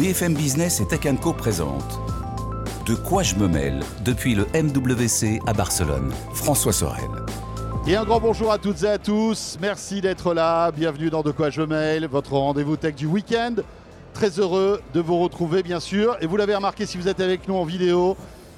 [0.00, 2.00] BFM Business et Tech Co présente
[2.86, 6.10] De quoi je me mêle depuis le MWC à Barcelone.
[6.32, 7.10] François Sorel.
[7.86, 9.58] Et un grand bonjour à toutes et à tous.
[9.60, 10.70] Merci d'être là.
[10.72, 13.56] Bienvenue dans De quoi je me mêle, votre rendez-vous tech du week-end.
[14.14, 16.16] Très heureux de vous retrouver, bien sûr.
[16.22, 18.16] Et vous l'avez remarqué si vous êtes avec nous en vidéo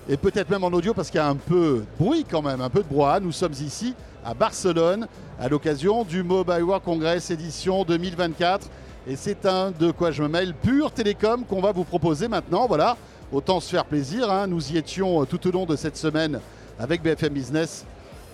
[0.08, 2.60] et peut-être même en audio parce qu'il y a un peu de bruit quand même,
[2.60, 3.18] un peu de brouhaha.
[3.18, 5.08] Nous sommes ici à Barcelone
[5.40, 8.68] à l'occasion du Mobile World Congress édition 2024.
[9.06, 12.68] Et c'est un de quoi je me mêle pur télécom qu'on va vous proposer maintenant.
[12.68, 12.96] Voilà,
[13.32, 14.30] autant se faire plaisir.
[14.30, 14.46] hein.
[14.46, 16.38] Nous y étions tout au long de cette semaine
[16.78, 17.84] avec BFM Business.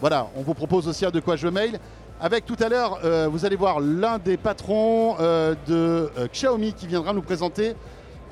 [0.00, 1.80] Voilà, on vous propose aussi un de quoi je me mail.
[2.20, 6.74] Avec tout à l'heure, euh, vous allez voir l'un des patrons euh, de euh, Xiaomi
[6.74, 7.74] qui viendra nous présenter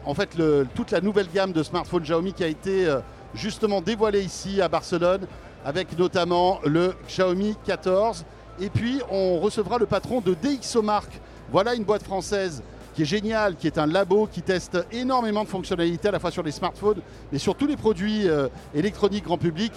[0.04, 0.36] en fait
[0.74, 2.98] toute la nouvelle gamme de smartphones Xiaomi qui a été euh,
[3.34, 5.26] justement dévoilée ici à Barcelone
[5.64, 8.24] avec notamment le Xiaomi 14.
[8.60, 11.08] Et puis on recevra le patron de DxOMark.
[11.52, 12.62] Voilà une boîte française
[12.94, 16.30] qui est géniale, qui est un labo qui teste énormément de fonctionnalités à la fois
[16.30, 19.72] sur les smartphones mais sur tous les produits euh, électroniques grand public.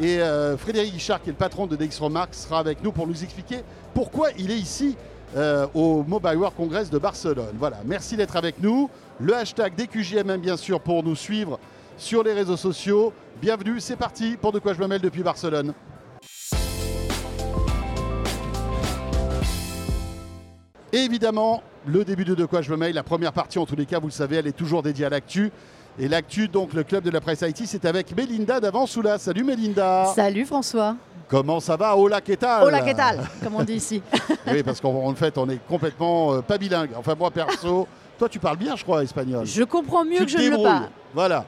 [0.00, 3.22] Et euh, Frédéric Guichard, qui est le patron de DxOMark, sera avec nous pour nous
[3.22, 3.58] expliquer
[3.94, 4.96] pourquoi il est ici
[5.36, 7.54] euh, au Mobile World Congress de Barcelone.
[7.58, 8.90] Voilà, merci d'être avec nous.
[9.20, 11.58] Le hashtag DQJMM bien sûr pour nous suivre
[11.96, 13.12] sur les réseaux sociaux.
[13.40, 15.72] Bienvenue, c'est parti pour De quoi je me mêle depuis Barcelone.
[20.94, 23.74] Et évidemment, le début de De quoi je me mêle, la première partie en tous
[23.74, 25.50] les cas, vous le savez, elle est toujours dédiée à l'actu.
[25.98, 29.18] Et l'actu, donc le club de la presse IT, c'est avec Mélinda d'Avansoula.
[29.18, 30.94] Salut Mélinda Salut François.
[31.26, 31.96] Comment ça va?
[31.96, 32.62] Hola, que tal?
[32.62, 34.02] Hola, que tal Comme on dit ici.
[34.46, 36.90] Oui, parce qu'en fait, on est complètement euh, pas bilingue.
[36.96, 39.44] Enfin, moi, perso, toi, tu parles bien, je crois, espagnol.
[39.46, 40.90] Je comprends mieux tu que je ne le parle.
[41.12, 41.44] Voilà.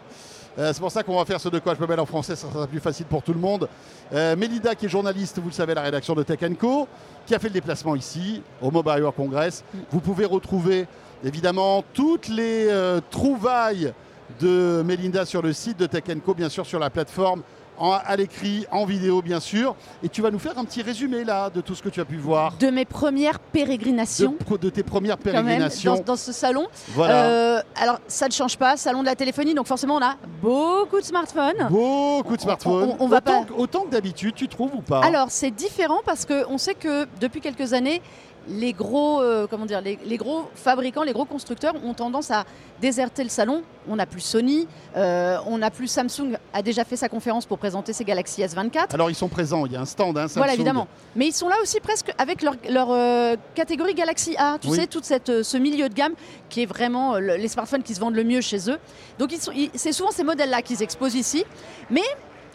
[0.59, 2.50] Euh, c'est pour ça qu'on va faire ce de quoi je me en français, ça
[2.50, 3.69] sera plus facile pour tout le monde.
[4.12, 6.89] Euh, Mélida, qui est journaliste, vous le savez, la rédaction de Tech Co,
[7.27, 9.65] qui a fait le déplacement ici, au Mobile World Congress.
[9.91, 10.87] Vous pouvez retrouver
[11.22, 13.93] évidemment toutes les euh, trouvailles
[14.41, 17.43] de Mélinda sur le site de Tech Co, bien sûr sur la plateforme,
[17.78, 19.75] en- à l'écrit, en vidéo, bien sûr.
[20.03, 22.04] Et tu vas nous faire un petit résumé là de tout ce que tu as
[22.04, 22.56] pu voir.
[22.59, 25.97] De mes premières pérégrinations, de tes premières même, pérégrinations.
[25.97, 26.66] dans, dans ce salon.
[26.88, 27.25] Voilà.
[27.26, 31.00] Euh, alors, ça ne change pas, salon de la téléphonie, donc forcément, on a beaucoup
[31.00, 31.69] de smartphones.
[31.70, 32.97] Beaucoup de smartphones.
[32.98, 35.00] on- on va autant, pas- autant que d'habitude, tu trouves ou pas?
[35.04, 38.03] Alors, c'est différent parce qu'on sait que depuis quelques années,
[38.48, 42.44] les gros, euh, comment dire, les, les gros fabricants, les gros constructeurs ont tendance à
[42.80, 43.62] déserter le salon.
[43.88, 47.58] On n'a plus Sony, euh, on n'a plus Samsung a déjà fait sa conférence pour
[47.58, 48.92] présenter ses Galaxy S24.
[48.94, 50.54] Alors ils sont présents, il y a un stand, hein, Voilà, Samsung.
[50.54, 50.88] évidemment.
[51.14, 54.76] Mais ils sont là aussi presque avec leur, leur, euh, catégorie Galaxy A, tu Oui.
[54.76, 56.14] sais, tout cette, ce milieu de gamme
[56.48, 58.78] qui est vraiment le- les smartphones qui se vendent le mieux chez eux.
[59.18, 61.44] Donc ils sont- ils- c'est souvent ces modèles-là qu'ils exposent ici.
[61.90, 62.02] Mais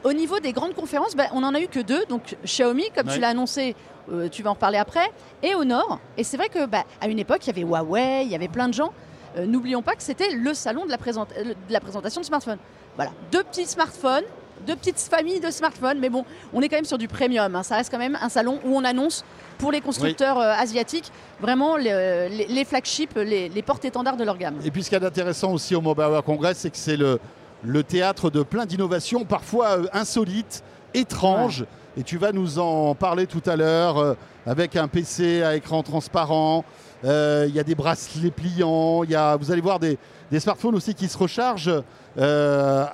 [0.04, 2.06] au niveau des grandes conférences, ben, on n'en a eu que deux.
[2.08, 3.14] Donc Xiaomi, comme Ouais.
[3.16, 3.76] tu l'as annoncé,
[4.12, 5.10] euh, tu vas en reparler après,
[5.44, 6.00] et Honor.
[6.18, 8.48] Et c'est vrai que bah, à une époque, il y avait Huawei, il y avait
[8.48, 8.92] plein de gens.
[9.38, 12.26] Euh, N'oublions pas que c'était le salon de la, présenta- euh, de la présentation de
[12.26, 12.58] smartphones.
[12.98, 14.24] Voilà, deux petits smartphones,
[14.68, 17.56] deux petites familles de smartphones, mais bon, on est quand même sur du premium.
[17.56, 17.64] hein.
[17.64, 19.24] Ça reste quand même un salon où on annonce
[19.58, 24.38] pour les constructeurs euh, asiatiques vraiment le- les, les flagships, les, les porte-étendards de leur
[24.38, 24.56] gamme.
[24.66, 26.98] Et puis ce qu'il y a d'intéressant aussi au Mobile World Congress, c'est que c'est
[26.98, 27.20] le,
[27.64, 30.64] le théâtre de plein d'innovations, parfois euh, insolites,
[30.94, 31.66] étranges.
[31.98, 34.14] Et tu vas nous en parler tout à l'heure euh,
[34.46, 36.64] avec un PC à écran transparent.
[37.04, 39.04] Euh, Il y a des bracelets pliants.
[39.04, 39.98] Il y a, vous allez voir des,
[40.32, 41.70] des smartphones aussi qui se rechargent.
[42.18, 42.86] euh,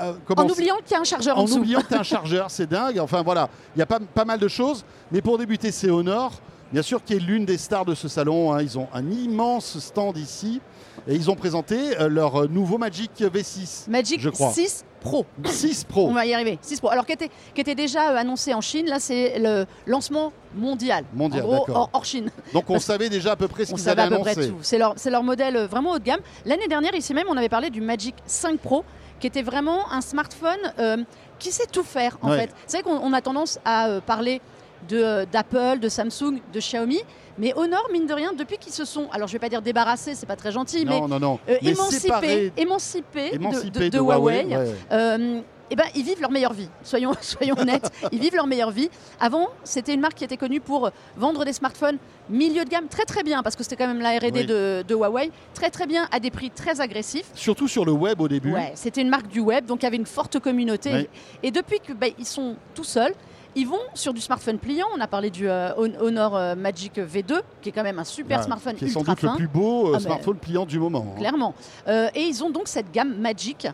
[0.00, 1.58] euh, En oubliant qu'il y a un chargeur en, en dessous.
[1.58, 2.98] oubliant que tu as un chargeur, c'est dingue.
[3.00, 4.84] Enfin voilà, il y a pas, pas mal de choses.
[5.10, 6.32] Mais pour débuter, c'est Honor,
[6.72, 8.52] bien sûr, qui est l'une des stars de ce salon.
[8.52, 8.60] hein.
[8.62, 10.60] Ils ont un immense stand ici.
[11.08, 13.88] Et ils ont présenté euh, leur nouveau Magic V6.
[13.90, 14.50] Magic je crois.
[14.50, 15.24] 6 Pro.
[15.44, 16.08] 6 Pro.
[16.08, 16.58] On va y arriver.
[16.60, 16.90] 6 Pro.
[16.90, 21.04] Alors, qui était, qui était déjà euh, annoncé en Chine, là, c'est le lancement mondial.
[21.14, 22.30] Mondial, En gros, hors, hors Chine.
[22.52, 24.22] Donc on Parce- savait déjà à peu près ce On qu'ils savait allaient à peu
[24.22, 24.50] près annoncer.
[24.50, 24.58] tout.
[24.96, 26.20] C'est leur, modèle euh, vraiment haut de gamme.
[26.44, 28.84] L'année dernière, ici même, on avait parlé du Magic 5 Pro,
[29.20, 30.98] qui était vraiment un smartphone euh,
[31.38, 32.40] qui sait tout faire, en Ouais.
[32.40, 32.50] fait.
[32.66, 37.00] C'est vrai qu'on on a tendance à euh, parler euh, d'Apple, de Samsung, de Xiaomi,
[37.38, 40.14] mais Honor, mine de rien, depuis qu'ils se sont, alors je vais pas dire débarrassés,
[40.14, 43.98] c'est pas très gentil, mais Non, non, euh, Mais émancipés, émancipés, de- émancipés de, de
[43.98, 44.74] Huawei, ouais.
[44.92, 45.40] euh,
[45.72, 46.68] eh ben, ils vivent leur meilleure vie.
[46.82, 48.90] Soyons, soyons honnêtes, ils vivent leur meilleure vie.
[49.20, 51.96] Avant, c'était une marque qui était connue pour vendre des smartphones
[52.28, 54.46] milieu de gamme très très bien, parce que c'était quand même la R&D Oui.
[54.46, 57.30] de, de Huawei, très très bien, à des prix très agressifs.
[57.34, 58.52] Surtout sur le web au début.
[58.52, 60.90] Ouais, c'était une marque du web, donc il y avait une forte communauté.
[60.92, 61.08] Oui.
[61.44, 63.14] Et depuis qu'ils ils sont tout seuls,
[63.56, 64.86] ils vont sur du smartphone pliant.
[64.96, 68.04] On a parlé du euh, Hon- Honor euh, Magic V2, qui est quand même un
[68.04, 70.78] super Ouais, smartphone qui est sans doute le plus beau euh, Ah, smartphone pliant du
[70.78, 71.06] moment.
[71.14, 71.18] hein.
[71.18, 71.54] Clairement.
[71.88, 73.66] Euh, et ils ont donc cette gamme Magic,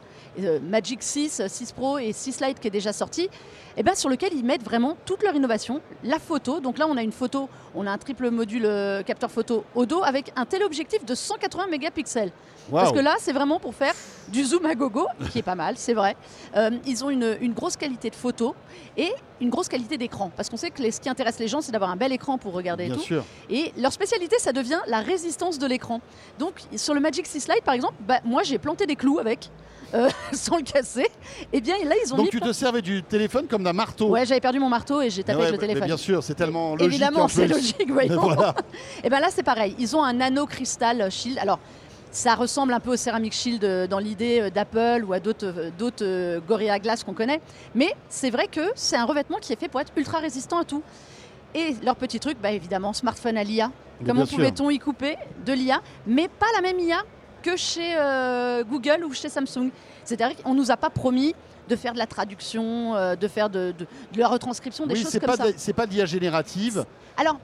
[0.62, 3.28] Magic 6, euh, 6 Pro et 6 Lite qui est déjà sortie,
[3.76, 5.80] et ben, sur lequel ils mettent vraiment toute leur innovation.
[6.04, 8.68] La photo, donc là on a une photo, on a un triple module
[9.06, 12.32] capteur photo au dos avec un téléobjectif de 180 mégapixels.
[12.70, 13.94] Parce que là, c'est vraiment pour faire
[14.28, 16.16] du zoom à gogo, qui est pas mal, c'est vrai.
[16.56, 18.54] Euh, ils ont une, une grosse qualité de photo
[18.96, 20.30] et une grosse qualité d'écran.
[20.36, 22.38] Parce qu'on sait que les- ce qui intéresse les gens, c'est d'avoir un bel écran
[22.38, 23.02] pour regarder et Bien tout.
[23.02, 23.24] sûr.
[23.50, 26.00] Et leur spécialité, ça devient la résistance de l'écran.
[26.38, 29.48] Donc, sur le Magic 6 Lite, par exemple, bah, moi, j'ai planté des clous avec,
[29.94, 31.06] euh, sans le casser.
[31.52, 32.30] Et bien là, ils ont Donc mis...
[32.32, 34.08] tu te servais du téléphone comme d'un marteau.
[34.08, 35.86] Ouais, j'avais perdu mon marteau et j'ai Mais tapé ouais, avec le mais téléphone.
[35.88, 36.86] bien sûr, c'est tellement logique.
[36.86, 38.20] Évidemment, en c'est logique, voyons.
[38.20, 38.54] voilà.
[39.04, 39.76] Et bien là, c'est pareil.
[39.78, 41.38] Ils ont un nano cristal shield.
[41.38, 41.60] Alors,
[42.16, 45.52] ça ressemble un peu au Ceramic Shield euh, dans l'idée euh, d'Apple ou à d'autres
[46.00, 47.42] euh, Gorilla Glass qu'on connaît.
[47.74, 50.64] Mais c'est vrai que c'est un revêtement qui est fait pour être ultra résistant à
[50.64, 50.82] tout.
[51.54, 53.70] Et leur petit truc, bah, évidemment, smartphone à l'IA.
[54.06, 57.02] Comment pouvait-on y couper de l'IA Mais pas la même IA
[57.42, 59.70] que chez euh, Google ou chez Samsung.
[60.04, 61.34] C'est-à-dire qu'on ne nous a pas promis
[61.68, 65.02] de faire de la traduction, euh, de faire de, de- de la retranscription, des Oui,
[65.02, 65.44] choses comme pas, ça.
[65.56, 66.84] c'est pas de l'IA générative.
[67.18, 67.38] Alors,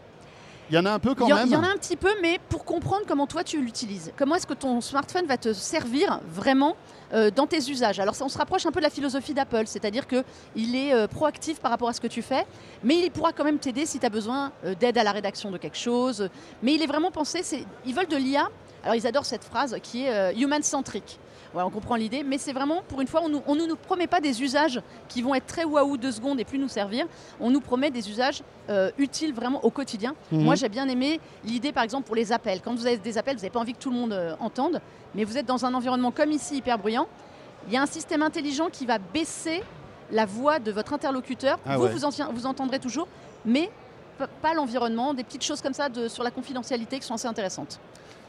[0.72, 1.46] Il y en a un peu quand il y, en- même.
[1.48, 4.10] il y en a un petit peu, mais pour comprendre comment toi tu l'utilises.
[4.16, 6.76] Comment est-ce que ton smartphone va te servir vraiment
[7.12, 8.00] euh, dans tes usages?
[8.00, 11.06] Alors ça, on se rapproche un peu de la philosophie d'Apple, c'est-à-dire qu'il est euh,
[11.06, 12.46] proactif par rapport à ce que tu fais,
[12.82, 15.50] mais il pourra quand même t'aider si tu as besoin euh, d'aide à la rédaction
[15.50, 16.30] de quelque chose.
[16.62, 17.42] Mais il est vraiment pensé,
[17.84, 18.48] ils veulent de l'IA.
[18.82, 21.19] Alors ils adorent cette phrase qui est human-centric.
[21.52, 23.76] Voilà, on comprend l'idée, mais c'est vraiment, pour une fois, on nous- on ne nous
[23.76, 27.06] promet pas des usages qui vont être très waouh deux secondes et plus nous servir.
[27.40, 30.14] On nous promet des usages euh, utiles vraiment au quotidien.
[30.31, 30.44] Mhm.
[30.44, 32.60] Moi, j'ai bien aimé l'idée, par exemple, pour les appels.
[32.62, 34.81] Quand vous avez des appels, vous n'avez pas envie que tout le monde euh, entende,
[35.14, 37.06] mais vous êtes dans un environnement comme ici, hyper bruyant.
[37.66, 39.62] Il y a un système intelligent qui va baisser
[40.10, 41.58] la voix de votre interlocuteur.
[41.66, 41.90] Ah vous, ouais.
[41.90, 43.08] vous, en- vous entendrez toujours,
[43.44, 43.70] mais
[44.40, 47.78] pas l'environnement, des petites choses comme ça de, sur la confidentialité qui sont assez intéressantes.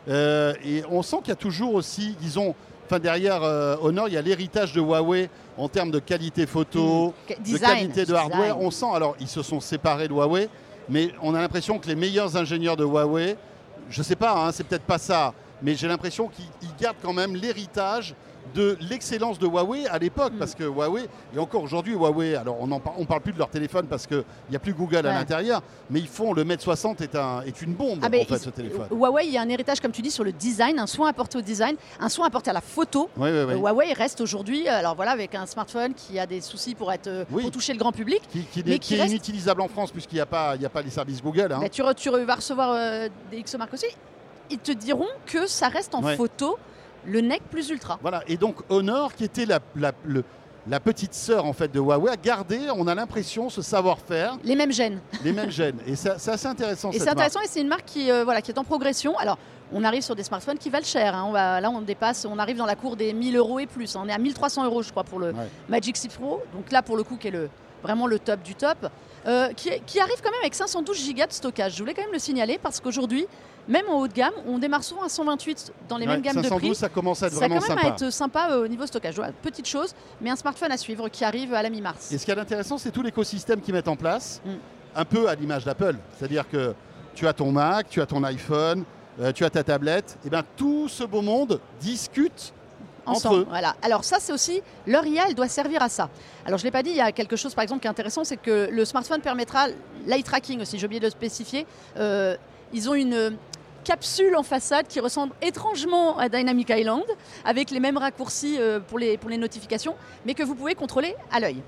[0.10, 2.56] Euh, et on sent qu'il y a toujours aussi, disons,
[2.86, 7.14] enfin derrière euh, Honor, il y a l'héritage de Huawei en termes de qualité photo,
[7.28, 8.32] Que- de qualité de design.
[8.32, 8.60] hardware.
[8.60, 10.50] On sent, alors ils se sont séparés de Huawei,
[10.90, 13.38] mais on a l'impression que les meilleurs ingénieurs de Huawei,
[13.90, 17.14] je sais pas, hein, c'est peut-être pas ça, mais j'ai l'impression qu'ils ils gardent quand
[17.14, 18.16] même l'héritage
[18.56, 20.38] de l'excellence de Huawei à l'époque, Mm.
[20.40, 23.88] parce que Huawei, et encore aujourd'hui Huawei, alors on ne parle plus de leur téléphone
[23.88, 27.16] parce qu'il n'y a plus Google à l'intérieur, mais ils font le Mate 60 est,
[27.16, 28.88] un, est une bombe Ah, en fait ce téléphone.
[28.92, 31.38] Huawei, il y a un héritage, comme tu dis, sur le design, un soin apporté
[31.38, 33.10] au design, un soin apporté à la photo.
[33.18, 33.54] Oui, oui, oui.
[33.54, 36.92] Euh, Huawei reste aujourd'hui, euh, alors voilà, avec un smartphone qui a des soucis pour
[36.92, 38.22] être euh, pour toucher le grand public.
[38.32, 40.82] qui, qui Mais qui est inutilisable en France puisqu'il n'y a, pas- y a pas
[40.82, 41.52] les services Google.
[41.54, 41.60] hein.
[41.62, 43.88] Bah, tu, re- tu re- vas recevoir euh, des XOMark aussi.
[44.52, 46.16] Ils te diront que ça reste en Ouais.
[46.16, 46.58] photo
[47.06, 48.00] le NEC plus ultra.
[48.02, 48.24] Voilà.
[48.28, 50.24] Et donc Honor, qui était la, la- le-
[50.68, 54.56] la petite sœur en fait de Huawei, a gardé, on a l'impression, ce savoir-faire, Les
[54.56, 55.00] mêmes gènes.
[55.24, 55.78] les mêmes gènes.
[55.86, 56.92] Et ça- c'est assez intéressant.
[56.92, 59.18] Et c'est intéressant et c'est une marque qui, euh, voilà, qui est en progression.
[59.18, 59.38] Alors,
[59.74, 61.16] on arrive sur des smartphones qui valent cher.
[61.16, 61.26] hein.
[61.28, 63.94] On va, là, on dépasse, on arrive dans la cour des 1000 euros et plus.
[63.96, 64.04] hein.
[64.06, 65.50] On est à 1300 euros, je crois, pour le Ouais.
[65.68, 66.42] Magic 6 Pro.
[66.54, 67.50] Donc là, pour le coup, qui est le,
[67.84, 68.90] vraiment le top du top.
[69.26, 71.76] Euh, qui, arrive quand même avec 512 Go de stockage.
[71.76, 73.26] Je voulais quand même le signaler parce qu'aujourd'hui,
[73.70, 76.42] même en haut de gamme, on démarre souvent à 128 dans les mêmes gammes de
[76.42, 76.76] 512, prix.
[76.76, 77.88] ça commence à être Ça vraiment quand même sympa.
[77.88, 79.16] à être sympa euh, au niveau stockage.
[79.16, 82.12] Voilà, petite chose, mais un smartphone à suivre qui arrive à la mi-mars.
[82.12, 84.50] Et ce qui est intéressant, c'est tout l'écosystème qu'ils mettent en place, Mm.
[84.98, 85.96] un peu à l'image d'Apple.
[86.18, 86.74] C'est-à-dire que
[87.16, 88.84] tu as ton Mac, tu as ton iPhone,
[89.22, 92.52] euh, tu as ta tablette, et bien tout ce beau monde discute
[93.06, 93.36] ensemble.
[93.36, 93.46] entre eux.
[93.50, 93.76] Voilà.
[93.82, 96.10] Alors ça, c'est aussi leur IA, elle doit servir à ça.
[96.46, 98.24] Alors je l'ai pas dit, il y a quelque chose par exemple qui est intéressant,
[98.24, 99.68] c'est que le smartphone permettra
[100.06, 100.78] l'eye tracking aussi.
[100.78, 101.66] J'ai oublié de le spécifier.
[101.98, 102.36] Euh,
[102.74, 103.38] ils ont une
[103.84, 107.04] capsule en façade qui ressemble étrangement à Dynamic Island,
[107.46, 109.96] avec les mêmes raccourcis euh, pour, les, pour les notifications,
[110.26, 111.62] mais que vous pouvez contrôler à l'œil.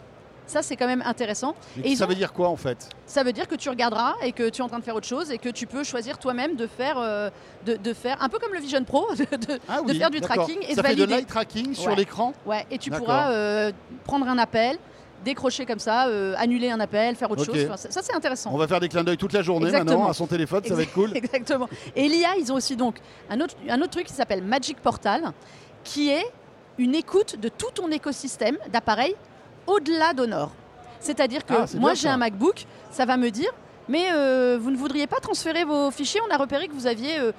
[0.47, 1.55] Ça, c'est quand même intéressant.
[1.77, 2.89] Et Et ils ça ont- veut dire quoi en fait?
[3.05, 5.07] Ça veut dire que tu regarderas et que tu es en train de faire autre
[5.07, 7.29] chose et que tu peux choisir toi-même de faire, euh,
[7.65, 10.21] de, de faire un peu comme le Vision Pro, de, de- Ah de faire du
[10.21, 11.15] tracking et ça de fait de valider.
[11.15, 11.95] l'eye tracking sur Ouais.
[11.95, 13.71] l'écran Ouais, et tu pourras euh,
[14.03, 14.77] prendre un appel,
[15.23, 17.57] décrocher comme ça, euh, annuler un appel, faire autre chose.
[17.65, 18.51] Enfin, ça, ça, c'est intéressant.
[18.53, 19.91] On va faire des clins d'œil toute la journée Exactement.
[19.93, 21.11] maintenant à son téléphone, ça va être cool.
[21.17, 21.67] Exactement.
[21.95, 22.97] Et l'IA, ils ont aussi donc
[23.31, 25.23] un autre, un autre truc qui s'appelle Magic Portal,
[25.83, 26.25] qui est
[26.77, 29.15] une écoute de tout ton écosystème d'appareils
[29.67, 30.51] au-delà d'Honor.
[30.99, 33.51] C'est-à-dire que Ah, moi, j'ai un MacBook, ça va me dire,
[33.87, 36.19] mais euh, vous ne voudriez pas transférer vos fichiers?
[36.27, 37.31] On a repéré que vous aviez euh,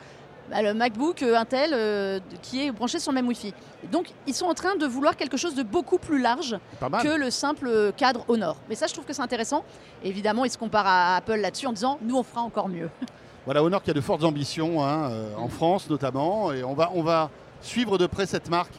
[0.50, 3.52] bah, le MacBook euh, Intel euh, qui est branché sur le même Wi-Fi.
[3.90, 6.56] Donc ils sont en train de vouloir quelque chose de beaucoup plus large
[7.02, 8.56] que le simple cadre Honor.
[8.68, 9.64] Mais ça, je trouve que c'est intéressant.
[10.04, 12.90] Évidemment, ils se comparent à Apple là-dessus en disant nous, on fera encore mieux.
[13.44, 17.04] Voilà, Honor qui a de fortes ambitions, hein, en France notamment, et on va, on
[17.04, 17.30] va
[17.60, 18.72] suivre de près cette marque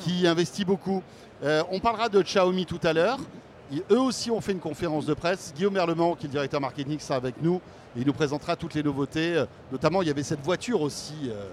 [0.00, 1.02] qui investit beaucoup.
[1.42, 3.18] Euh, on parlera de Xiaomi tout à l'heure.
[3.90, 5.52] Eux aussi ont fait une conférence de presse.
[5.56, 7.60] Guillaume Merlement, qui est le directeur marketing, sera avec nous.
[7.96, 9.34] Il nous présentera toutes les nouveautés.
[9.36, 11.14] Euh, Notamment, il y avait cette voiture aussi.
[11.24, 11.48] euh,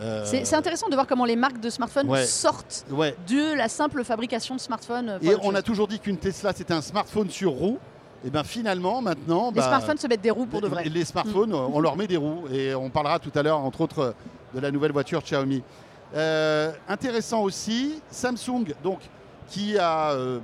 [0.00, 2.24] euh, C'est intéressant de voir comment les marques de smartphones Ouais.
[2.24, 3.14] sortent Ouais.
[3.28, 5.18] de la simple fabrication de smartphones.
[5.22, 7.78] Et on a toujours dit qu'une Tesla, c'était un smartphone sur roue.
[8.24, 10.84] Et bien finalement, maintenant, Les bah, smartphones se mettent des roues pour de vrai.
[10.84, 14.14] Les smartphones, on leur met des roues et on parlera tout à l'heure, entre autres,
[14.54, 15.62] de la nouvelle voiture Xiaomi.
[16.14, 19.00] Euh, intéressant aussi, Samsung, donc,
[19.48, 20.38] qui a euh,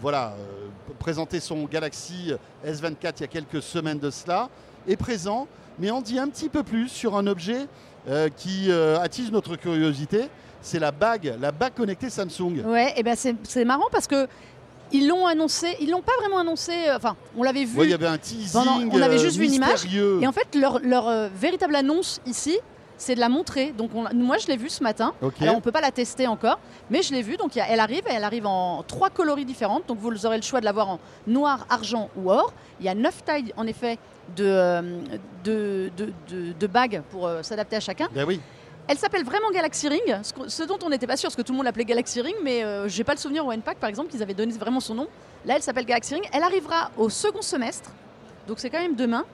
[0.00, 2.32] voilà, euh, présenté son Galaxy
[2.64, 4.48] S24 il y a quelques semaines de cela,
[4.86, 7.66] est présent, mais on dit un petit peu plus sur un objet
[8.36, 10.28] qui attise notre curiosité.
[10.62, 12.62] C'est la bague, la bague connectée Samsung.
[12.64, 14.28] Ouais, et ben c'est marrant parce que
[14.92, 16.72] ils l'ont annoncé, ils l'ont pas vraiment annoncé.
[16.94, 17.78] Enfin, on l'avait vu.
[17.78, 18.52] Ouais, il y avait un teasing.
[18.52, 19.84] Pendant- on avait juste vu une image.
[20.20, 22.58] Et en fait, leur, leur, euh, véritable annonce ici,
[22.98, 23.72] c'est de la montrer.
[23.72, 25.12] Donc on- moi, je l'ai vue ce matin.
[25.42, 26.58] Alors on peut pas la tester encore,
[26.90, 27.36] mais je l'ai vue.
[27.36, 29.86] Donc il y a- elle arrive, et elle arrive en trois coloris différentes.
[29.86, 32.52] Donc vous aurez le choix de l'avoir en noir, argent ou or.
[32.80, 33.98] Il y a neuf tailles en effet
[34.36, 34.82] de, euh,
[35.44, 38.08] de, de- de- de bagues pour euh, s'adapter à chacun.
[38.12, 38.40] Ben oui.
[38.88, 41.56] Elle s'appelle vraiment Galaxy Ring, ce dont on n'était pas sûr, parce que tout le
[41.56, 44.22] monde l'appelait Galaxy Ring, mais euh, j'ai pas le souvenir au NPAC par exemple qu'ils
[44.22, 45.08] avaient donné vraiment son nom.
[45.44, 46.24] Là, elle s'appelle Galaxy Ring.
[46.32, 47.90] Elle arrivera au second semestre,
[48.46, 49.24] donc c'est quand même demain.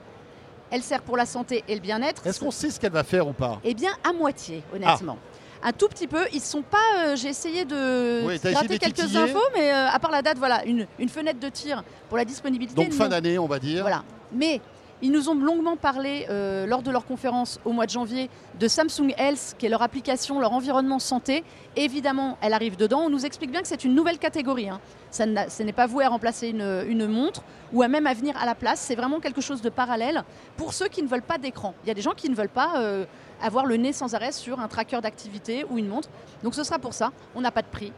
[0.75, 2.25] Elle sert pour la santé et le bien-être.
[2.25, 3.59] Est-ce qu'on sait ce qu'elle va faire ou pas?
[3.63, 5.19] Eh bien, à moitié, honnêtement.
[5.61, 6.25] Un tout petit peu.
[6.33, 6.77] Ils sont pas.
[7.09, 10.65] euh, J'ai essayé de Oui, gratter quelques infos, mais euh, à part la date, voilà,
[10.65, 12.73] une, une fenêtre de tir pour la disponibilité.
[12.83, 13.83] Donc fin d'année, on va dire.
[13.83, 14.03] Voilà.
[14.31, 14.61] Mais
[15.03, 18.67] ils nous ont longuement parlé euh, lors de leur conférence au mois de janvier de
[18.69, 21.43] Samsung Health, qui est leur application, leur environnement santé.
[21.75, 23.01] Évidemment, elle arrive dedans.
[23.01, 24.69] On nous explique bien que c'est une nouvelle catégorie.
[24.69, 24.79] hein.
[25.11, 27.43] Ça ce n'est pas voué à remplacer une, montre
[27.73, 28.79] ou à même à venir à la place.
[28.79, 30.23] C'est vraiment quelque chose de parallèle
[30.55, 31.75] pour ceux qui ne veulent pas d'écran.
[31.83, 33.03] Il y a des gens qui ne veulent pas euh,
[33.41, 36.07] avoir le nez sans arrêt sur un tracker d'activité ou une montre.
[36.43, 37.11] Donc ce sera pour ça.
[37.35, 37.91] On n'a pas de prix.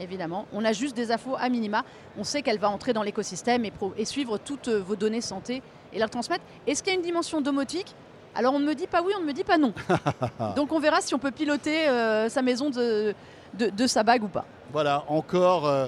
[0.00, 1.84] Évidemment, on a juste des infos à minima.
[2.18, 5.98] On sait qu'elle va entrer dans l'écosystème et suivre toutes euh, vos données santé et
[5.98, 6.44] la transmettre.
[6.66, 7.94] Est-ce qu'il y a une dimension domotique?
[8.34, 9.72] Alors on ne me dit pas oui, on ne me dit pas non.
[10.56, 13.14] Donc on verra si on peut piloter euh, sa maison de,
[13.54, 14.44] de, de sa bague ou pas.
[14.72, 15.86] Voilà, encore euh,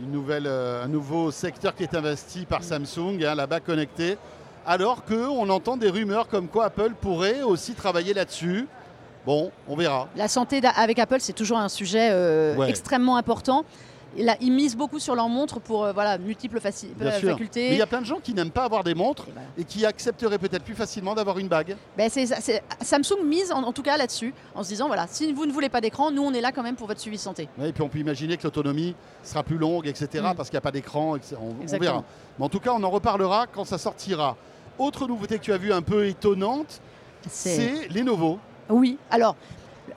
[0.00, 4.18] une nouvelle, euh, un nouveau secteur qui est investi par Samsung, hein, la bague connectée.
[4.66, 8.66] Alors qu'on entend des rumeurs comme quoi Apple pourrait aussi travailler là-dessus.
[9.24, 10.08] Bon, on verra.
[10.16, 12.10] La santé avec Apple, c'est toujours un sujet
[12.56, 12.68] Ouais.
[12.68, 13.64] extrêmement important.
[14.16, 17.68] Là, ils misent beaucoup sur leurs montres pour euh, voilà, multiples euh, facultés.
[17.70, 19.48] Mais il y a plein de gens qui n'aiment pas avoir des montres Et voilà.
[19.58, 21.76] et qui accepteraient peut-être plus facilement d'avoir une bague.
[21.96, 25.52] Ben, Samsung mise en, en tout cas là-dessus, en se disant voilà, si vous ne
[25.52, 27.48] voulez pas d'écran, nous on est là quand même pour votre suivi santé.
[27.58, 30.08] Ouais, et puis on peut imaginer que l'autonomie sera plus longue, etc.
[30.22, 30.34] Mm.
[30.36, 31.16] Parce qu'il n'y a pas d'écran.
[31.16, 31.36] etc.
[31.40, 32.04] On, on verra.
[32.38, 34.36] Mais en tout cas, on en reparlera quand ça sortira.
[34.78, 36.80] Autre nouveauté que tu as vue un peu étonnante,
[37.28, 38.38] c'est Lenovo.
[38.68, 39.36] Oui, alors.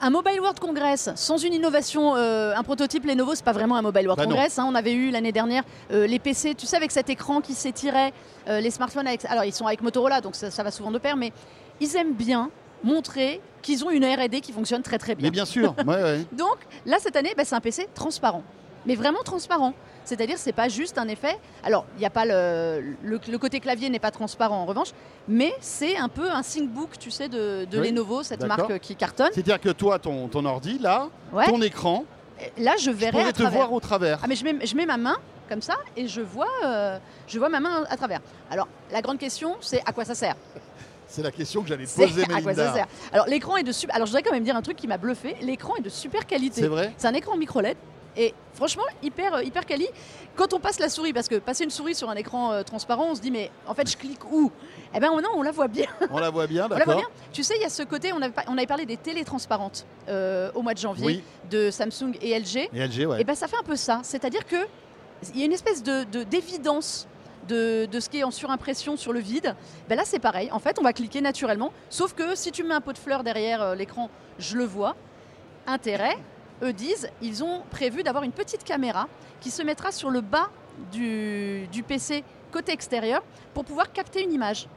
[0.00, 3.82] Un Mobile World Congress sans une innovation, euh, un prototype Lenovo, c'est pas vraiment un
[3.82, 4.24] Mobile World Bah.
[4.26, 4.58] Congress.
[4.58, 4.66] hein.
[4.68, 8.12] on avait eu l'année dernière euh, les PC, tu sais, avec cet écran qui s'étirait,
[8.48, 9.24] euh, les smartphones avec.
[9.24, 11.32] Alors, ils sont avec Motorola, donc ça, ça va souvent de pair, mais
[11.80, 12.50] ils aiment bien
[12.84, 15.26] montrer qu'ils ont une R&D qui fonctionne très très bien.
[15.26, 16.26] Mais bien sûr, ouais, ouais.
[16.32, 18.44] Donc là, cette année, bah, c'est un PC transparent.
[18.86, 19.74] Mais vraiment transparent.
[20.08, 21.36] C'est-à-dire, c'est pas juste un effet.
[21.62, 24.88] Alors, il n'y a pas le, le, le côté clavier n'est pas transparent en revanche,
[25.28, 28.96] mais c'est un peu un ThinkBook, tu sais, de, de Oui, Lenovo, cette marque qui
[28.96, 29.28] cartonne.
[29.34, 31.44] C'est-à-dire que toi, ton, ton ordi, là, Ouais.
[31.46, 32.04] ton écran,
[32.56, 33.58] Là, je je verrai à pourrais te travers.
[33.58, 34.18] voir au travers.
[34.22, 35.16] Ah, mais je mets, je mets ma main
[35.48, 38.20] comme ça et je vois, euh, je vois ma main à travers.
[38.50, 40.36] Alors, la grande question, c'est à quoi ça sert?
[41.06, 42.86] C'est la question que j'allais poser, à quoi ça sert?
[43.12, 43.94] Alors, l'écran est de super.
[43.96, 45.36] Alors, je voudrais quand même dire un truc qui m'a bluffé.
[45.42, 46.60] L'écran est de super qualité.
[46.62, 46.92] C'est vrai?
[46.96, 47.76] C'est un écran micro LED
[48.18, 49.86] et franchement hyper euh, hyper quali.
[50.36, 53.06] Quand on passe la souris, parce que passer une souris sur un écran euh, transparent,
[53.10, 54.50] on se dit mais en fait je clique où?
[54.94, 55.86] Eh ben non, on la voit bien.
[56.10, 57.08] On la voit bien, On la voit d'accord bien.
[57.32, 59.24] Tu sais, il y a ce côté, on avait, pas- on avait parlé des télés
[59.24, 62.68] transparentes euh, au mois de janvier Oui, de Samsung et LG.
[62.72, 63.20] et LG, ouais.
[63.20, 64.00] Et ben ça fait un peu ça.
[64.02, 64.56] C'est-à-dire que
[65.34, 67.06] il y a une espèce de de- d'évidence.
[67.46, 69.54] De, de ce qui est en surimpression sur le vide,
[69.88, 70.50] ben là c'est pareil.
[70.52, 71.72] En fait, on va cliquer naturellement.
[71.88, 74.96] Sauf que si tu mets un pot de fleurs derrière euh, l'écran, je le vois.
[75.66, 76.18] Intérêt,
[76.62, 79.08] eux disent, ils ont prévu d'avoir une petite caméra
[79.40, 80.50] qui se mettra sur le bas
[80.92, 83.22] du, du PC côté extérieur
[83.54, 84.68] pour pouvoir capter une image.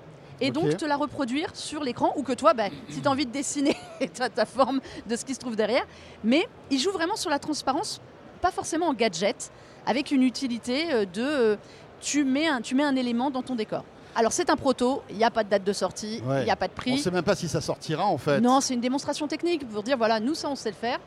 [0.44, 3.28] Et donc te la reproduire sur l'écran ou que toi, ben, si tu as envie
[3.28, 5.86] de dessiner, tu as ta forme de ce qui se trouve derrière.
[6.24, 8.02] Mais ils jouent vraiment sur la transparence,
[8.42, 9.52] pas forcément en gadget,
[9.86, 11.56] avec une utilité euh, de euh,
[12.00, 13.84] tu, mets un, tu mets un élément dans ton décor.
[14.16, 16.44] Alors c'est un proto, il n'y a pas de date de sortie, il Ouais.
[16.44, 16.94] n'y a pas de On prix.
[16.94, 18.42] ne sait même pas si ça sortira en fait.
[18.42, 21.00] Non, c'est une démonstration technique pour dire voilà, nous ça on sait le faire.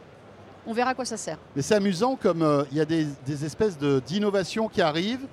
[0.67, 1.39] On verra à quoi ça sert.
[1.55, 5.27] Mais c'est amusant comme euh, il y a des, des espèces de- d'innovations qui arrivent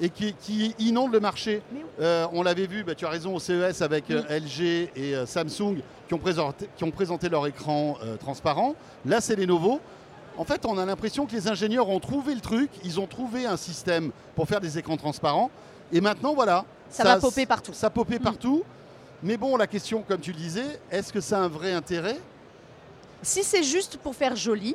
[0.00, 1.62] et qui, qui inondent le marché.
[1.72, 1.80] Oui.
[2.00, 4.22] Euh, on l'avait vu, bah, tu as raison, au CES avec euh.
[4.28, 5.76] LG et Samsung
[6.08, 8.74] qui ont, présenté, qui ont présenté leur écran transparent.
[9.06, 9.80] Là, c'est Lenovo.
[10.38, 13.46] En fait, on a l'impression que les ingénieurs ont trouvé le truc, ils ont trouvé
[13.46, 15.50] un système pour faire des écrans transparents.
[15.92, 16.64] Et maintenant, voilà.
[16.90, 17.72] Ça, va popper partout.
[17.72, 18.22] Ça popait Mm.
[18.22, 18.62] partout.
[19.22, 22.18] Mais bon, la question, comme tu le disais, est-ce que ça a un vrai intérêt?
[23.22, 24.74] Si c'est juste pour faire joli,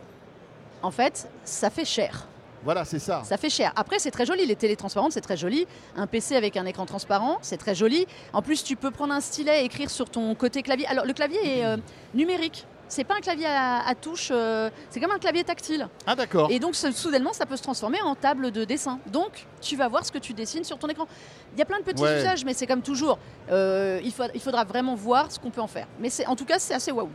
[0.81, 2.27] en fait, ça fait cher.
[2.63, 3.23] Voilà, c'est ça.
[3.23, 3.71] Ça fait cher.
[3.75, 4.45] Après, c'est très joli.
[4.45, 5.65] Les télés transparentes, c'est très joli.
[5.95, 8.05] Un PC avec un écran transparent, c'est très joli.
[8.33, 10.85] En plus, tu peux prendre un stylet et écrire sur ton côté clavier.
[10.87, 11.77] Alors, le clavier est euh,
[12.13, 12.67] numérique.
[12.87, 14.29] C'est pas un clavier à, à touche.
[14.31, 15.87] euh, c'est comme un clavier tactile.
[16.05, 16.49] Ah, d'accord.
[16.51, 18.99] Et donc, ce- soudainement, ça peut se transformer en table de dessin.
[19.07, 21.07] Donc, tu vas voir ce que tu dessines sur ton écran.
[21.55, 22.19] Il y a plein de petits Ouais.
[22.19, 23.17] usages, mais c'est comme toujours.
[23.49, 25.87] Euh, il, faut- il faudra vraiment voir ce qu'on peut en faire.
[25.99, 27.09] Mais en tout cas, c'est assez waouh.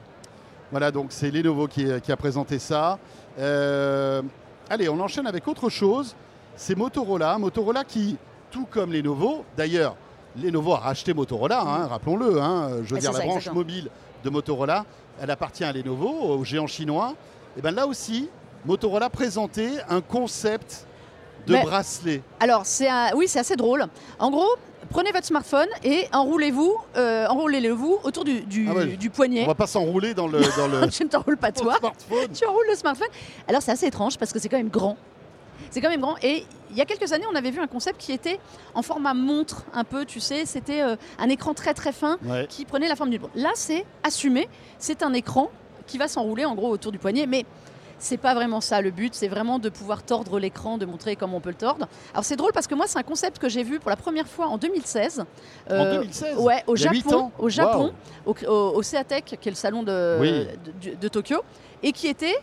[0.70, 2.98] Voilà, donc c'est Lenovo qui, qui a présenté ça.
[3.38, 4.22] Euh,
[4.68, 6.14] allez, on enchaîne avec autre chose.
[6.56, 7.38] C'est Motorola.
[7.38, 8.16] Motorola qui,
[8.50, 9.96] tout comme Lenovo, d'ailleurs,
[10.42, 12.40] Lenovo a racheté Motorola, hein, rappelons-le.
[12.40, 13.54] hein, je veux Ouais, dire, la ça, branche exactement.
[13.60, 13.88] mobile
[14.24, 14.84] de Motorola,
[15.20, 17.14] elle appartient à Lenovo, au géant chinois.
[17.56, 18.28] Et bien là aussi,
[18.64, 20.86] Motorola présentait un concept
[21.46, 22.22] de Mais- bracelet.
[22.40, 23.86] Alors, c'est un- oui, c'est assez drôle.
[24.18, 24.48] En gros,
[24.90, 28.86] prenez votre smartphone et enroulez-vous, euh, enroulez-le-vous autour du, du- Ah ouais.
[28.96, 29.44] du On poignet.
[29.46, 31.78] va pas s'enrouler dans le, dans le Je ne t'enroule pas toi.
[32.34, 33.08] tu enroules le smartphone.
[33.48, 34.96] Alors c'est assez étrange parce que c'est quand même grand.
[35.70, 36.16] C'est quand même grand.
[36.22, 38.38] Et il y a quelques années, on avait vu un concept qui était
[38.74, 42.46] en format montre, un peu, tu sais, c'était euh, un écran très très fin Ouais.
[42.48, 43.22] qui prenait la forme d'une.
[43.34, 44.48] Là, c'est assumé.
[44.78, 45.50] C'est un écran
[45.86, 47.44] qui va s'enrouler en gros autour du poignet, mais
[47.98, 49.14] c'est pas vraiment ça le but.
[49.14, 51.88] C'est vraiment de pouvoir tordre l'écran, de montrer comment on peut le tordre.
[52.12, 54.26] Alors c'est drôle parce que moi, c'est un concept que j'ai vu pour la première
[54.28, 55.20] fois en 2016.
[55.20, 55.24] En
[55.72, 57.92] Euh, 2016 Ouais, au Japon, au Japon,
[58.26, 58.34] Waouh.
[58.46, 60.46] au, au, au Seatech, qui est le salon de, Oui.
[60.82, 61.42] de, de Tokyo,
[61.82, 62.36] et qui était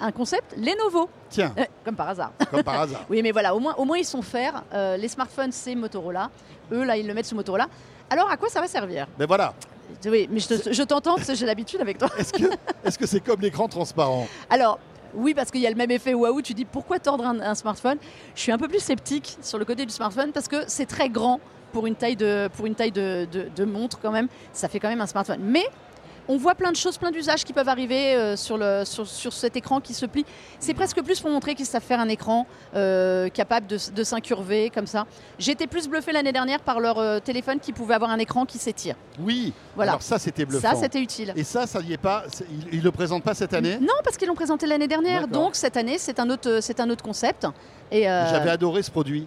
[0.00, 2.32] un concept Lenovo, Tiens, Euh, comme par hasard.
[2.50, 3.04] comme par hasard.
[3.10, 4.62] oui, mais voilà, au moins, au moins ils sont faire.
[4.74, 6.28] Euh, les smartphones, c'est Motorola.
[6.72, 7.66] Eux, là, ils le mettent sous Motorola.
[8.10, 9.06] Alors, à quoi ça va servir?
[9.18, 9.54] Mais voilà,
[10.06, 12.08] Oui, mais je, te- je t'entends parce que j'ai l'habitude avec toi.
[12.84, 14.78] est-ce que c'est comme l'écran transparent Alors,
[15.14, 16.40] oui, parce qu'il y a le même effet waouh.
[16.42, 17.98] Tu dis pourquoi tordre un, un smartphone?
[18.34, 21.08] Je suis un peu plus sceptique sur le côté du smartphone parce que c'est très
[21.08, 21.38] grand
[21.72, 24.28] pour une taille de, pour une taille de, de- de montre quand même.
[24.52, 25.40] Ça fait quand même un smartphone.
[25.42, 25.64] Mais
[26.28, 29.32] on voit plein de choses, plein d'usages qui peuvent arriver euh, sur, le, sur, sur
[29.32, 30.24] cet écran qui se plie.
[30.58, 34.86] C'est presque plus pour montrer qu'ils savent faire un écran euh, capable de, s'incurver comme
[34.86, 35.06] ça.
[35.38, 38.58] J'étais plus bluffée l'année dernière par leur euh, téléphone qui pouvait avoir un écran qui
[38.58, 38.96] s'étire.
[39.20, 39.52] Oui.
[39.74, 39.92] Voilà.
[39.92, 40.70] Alors ça, c'était bluffant.
[40.70, 41.32] Ça, c'était utile.
[41.36, 42.24] Et ça, ça y est pas.
[42.50, 43.78] Ils il le présentent pas cette année?
[43.80, 45.28] Non, parce qu'ils l'ont présenté l'année dernière.
[45.28, 47.46] Donc cette année, c'est un autre, c'est un autre concept.
[47.90, 49.26] Et J'avais adoré ce produit.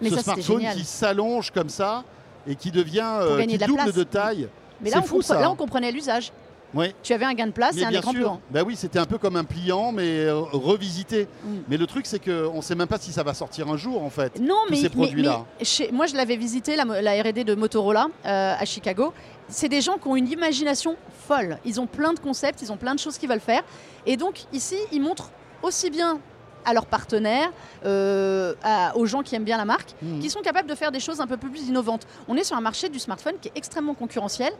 [0.00, 2.04] mais ce ça, smartphone qui s'allonge comme ça
[2.46, 3.94] et qui devient, qui de double place.
[3.94, 4.48] de taille.
[4.80, 6.32] Mais là, on fou, ça, là, on comprenait l'usage.
[6.74, 6.92] Oui.
[7.02, 8.28] Tu avais un gain de place Mais et un bien écran plus sûr.
[8.28, 8.40] grand.
[8.50, 11.28] Bah oui, c'était un peu comme un pliant, mais euh, revisité.
[11.44, 11.56] Mm.
[11.68, 14.02] Mais le truc, c'est qu'on ne sait même pas si ça va sortir un jour,
[14.02, 14.38] en fait.
[14.40, 15.44] Non, tous mais, ces produits-là.
[15.92, 19.12] moi, je l'avais visité, la R&D de Motorola euh, à Chicago.
[19.48, 21.58] C'est des gens qui ont une imagination folle.
[21.64, 23.62] Ils ont plein de concepts, ils ont plein de choses qu'ils veulent faire.
[24.04, 25.30] Et donc, ici, ils montrent
[25.62, 26.18] aussi bien
[26.66, 27.50] à leurs partenaires,
[27.84, 30.18] euh, à- aux gens qui aiment bien la marque, Mhm.
[30.20, 32.06] qui sont capables de faire des choses un peu plus innovantes.
[32.28, 34.52] On est sur un marché du smartphone qui est extrêmement concurrentiel.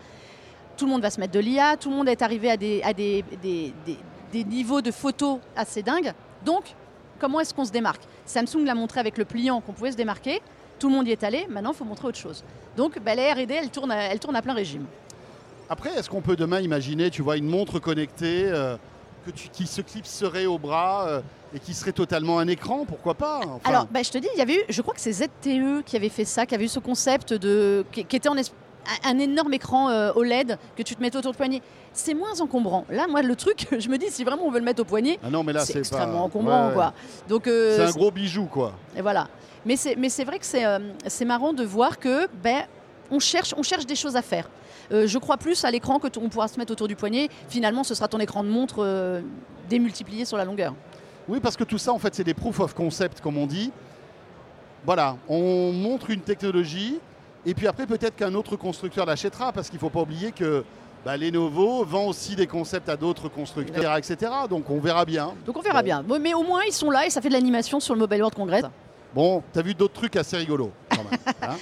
[0.77, 2.81] Tout le monde va se mettre de l'IA, tout le monde est arrivé à des,
[2.85, 3.99] à des, des- des-
[4.33, 6.13] des niveaux de photos assez dingues.
[6.45, 6.65] Donc,
[7.19, 8.03] comment est-ce qu'on se démarque?
[8.25, 10.41] Samsung l'a montré avec le pliant qu'on pouvait se démarquer.
[10.79, 11.47] Tout le monde y est allé.
[11.49, 12.45] Maintenant, il faut montrer autre chose.
[12.77, 14.85] Donc, bah, la R&D, elle tourne, à, elle tourne à plein régime.
[15.71, 18.77] Après, est-ce qu'on peut demain imaginer, tu vois, une montre connectée euh,
[19.27, 21.21] que tu- qui se clipserait au bras euh,
[21.55, 24.39] et qui serait totalement un écran Pourquoi pas Enfin, Alors, bah, je te dis, il
[24.39, 26.69] y avait eu, je crois que c'est ZTE qui avait fait ça, qui avait eu
[26.69, 28.43] ce concept de, qui, qui était en es-
[29.05, 31.61] un énorme écran euh, OLED que tu te mettais autour du poignet.
[31.93, 32.85] C'est moins encombrant.
[32.89, 35.19] Là, moi, le truc, je me dis, si vraiment on veut le mettre au poignet,
[35.25, 36.25] ah non, mais là, c'est c'est extrêmement pas...
[36.25, 36.75] encombrant, Ouais, ouais.
[36.75, 36.93] quoi.
[37.29, 38.73] Donc, euh, C'est un gros bijou, quoi.
[38.97, 39.29] Et voilà.
[39.65, 42.63] Mais c'est, mais c'est vrai que c'est, euh, c'est marrant de voir que ben,
[43.11, 44.49] on, cherche, on cherche des choses à faire.
[44.93, 47.29] Euh, je crois plus à l'écran que on pourra se mettre autour du poignet.
[47.49, 49.21] Finalement, ce sera ton écran de montre euh,
[49.69, 50.75] démultiplié sur la longueur.
[51.29, 53.73] Oui, parce que tout ça, en fait, c'est des proof of concept, comme on dit.
[54.85, 57.01] Voilà, on montre une technologie,
[57.45, 60.63] et puis après, peut-être qu'un autre constructeur l'achètera, parce qu'il ne faut pas oublier que
[61.05, 64.31] bah, Lenovo vend aussi des concepts à d'autres constructeurs, etc.
[64.49, 65.33] Donc on verra bien.
[65.45, 65.87] Donc on verra Bon.
[65.87, 66.05] bien.
[66.21, 68.35] Mais au moins, ils sont là et ça fait de l'animation sur le Mobile World
[68.37, 68.65] Congress.
[69.17, 71.19] Bon, tu as vu d'autres trucs assez rigolos, quand même.
[71.43, 71.57] hein.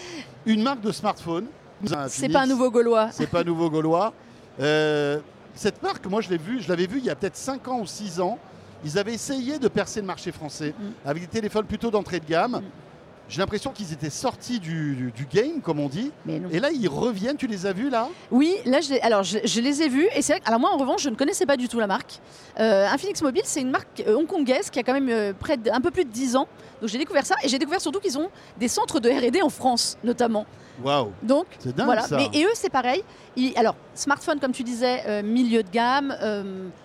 [0.45, 1.47] une marque de smartphone.
[1.93, 3.11] un C'est pas un nouveau Gaulois.
[3.12, 4.12] C'est pas nouveau gaulois.
[4.59, 5.21] Euh,
[5.55, 7.79] cette marque, moi, je l'ai vue, je l'avais vue il y a peut-être 5 ans
[7.79, 8.40] ou 6 ans.
[8.85, 11.09] Ils avaient essayé de percer le marché français Mm.
[11.09, 12.57] avec des téléphones plutôt d'entrée de gamme.
[12.57, 12.62] Mm.
[13.29, 16.13] J'ai l'impression qu'ils étaient sortis du, du- du game, comme on dit.
[16.53, 17.37] Et là, ils reviennent.
[17.37, 18.09] Tu les as vus là?
[18.31, 21.03] Oui, là, je alors je, je les ai vus et c'est alors moi en revanche,
[21.03, 22.21] je ne connaissais pas du tout la marque.
[22.61, 25.71] Euh, Infinix Mobile, c'est une marque euh, hongkongaise qui a quand même euh, près de,
[25.71, 26.47] un peu plus de 10 ans.
[26.81, 29.49] Donc j'ai découvert ça et j'ai découvert surtout qu'ils ont des centres de R&D en
[29.49, 30.45] France notamment.
[30.83, 32.03] Waouh, Donc c'est dingue voilà.
[32.03, 32.17] ça.
[32.17, 33.03] Mais, et eux, c'est pareil.
[33.37, 36.15] Ils- alors smartphone, comme tu disais, euh, milieu de gamme,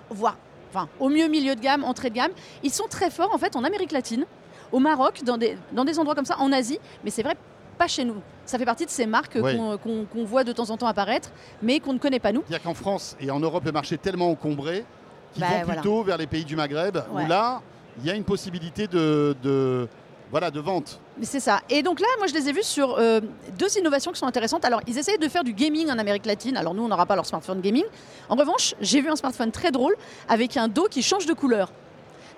[0.10, 0.38] voire,
[0.74, 2.32] enfin au mieux milieu de gamme, entrée de gamme.
[2.64, 4.26] Ils sont très forts en fait en Amérique latine,
[4.72, 6.80] au Maroc, dans des, dans des endroits comme ça, en Asie.
[7.04, 7.36] Mais c'est vrai,
[7.78, 8.16] pas chez nous.
[8.46, 11.30] Ça fait partie de ces marques qu'on voit de temps en temps apparaître,
[11.62, 12.44] mais qu'on ne connaît pas nous.
[12.48, 14.86] C'est-à-dire qu'en France et en Europe, le marché est tellement encombré
[15.34, 15.82] qu'ils Bah, vont voilà.
[15.82, 17.24] plutôt vers les pays du Maghreb, Ouais.
[17.24, 17.62] où là,
[18.00, 19.88] il y a une possibilité de, de-
[20.32, 21.00] voilà, de vente.
[21.18, 21.62] Mais C'est ça.
[21.70, 23.20] Et donc là, moi, je les ai vus sur euh,
[23.58, 24.64] deux innovations qui sont intéressantes.
[24.66, 26.56] Alors, ils essayent de faire du gaming en Amérique latine.
[26.58, 27.84] Alors, nous, on n'aura pas leur smartphone gaming.
[28.30, 29.96] En revanche, j'ai vu un smartphone très drôle
[30.28, 31.72] avec un dos qui change de couleur.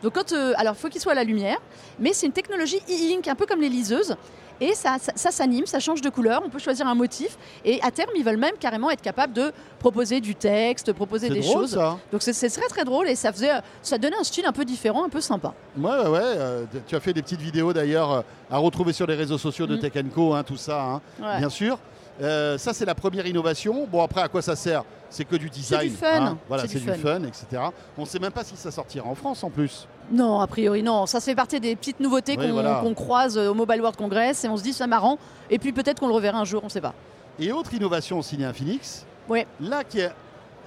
[0.03, 1.57] Donc, quand, euh, alors, il faut qu'il soit à la lumière,
[1.99, 4.15] mais c'est une technologie e-ink, un peu comme les liseuses.
[4.59, 6.43] Et ça, ça, ça s'anime, ça change de couleur.
[6.45, 7.35] On peut choisir un motif.
[7.65, 11.39] Et à terme, ils veulent même carrément être capables de proposer du texte, proposer des
[11.39, 11.71] drôle choses.
[11.73, 11.97] ça.
[12.11, 13.49] Donc, c'est très très drôle et ça faisait,
[13.81, 15.55] ça donnait un style un peu différent, un peu sympa.
[15.75, 16.19] Ouais, ouais, ouais.
[16.23, 19.65] euh, tu as fait des petites vidéos d'ailleurs euh, à retrouver sur les réseaux sociaux
[19.65, 19.79] de Mm.
[19.79, 21.39] Tech Co, hein, tout ça, hein, Ouais.
[21.39, 21.79] bien sûr.
[22.21, 23.87] Euh, ça, c'est la première innovation.
[23.91, 24.83] Bon, après, à quoi ça sert?
[25.09, 25.89] C'est que du design.
[25.89, 26.07] du fun.
[26.25, 26.37] hein.
[26.47, 27.61] Voilà, C'est c'est du du fun, etc.
[27.97, 29.87] On ne sait même pas si ça sortira en France en plus.
[30.11, 31.05] Non, a priori non.
[31.05, 32.81] Ça fait partie des petites nouveautés Oui, qu'on voilà.
[32.95, 35.17] croise au Mobile World Congress et on se dit c'est marrant.
[35.49, 36.93] Et puis peut-être qu'on le reverra un jour, on ne sait pas.
[37.39, 39.47] Et autre innovation au ciné Infinix, Ouais.
[39.59, 40.13] là qui a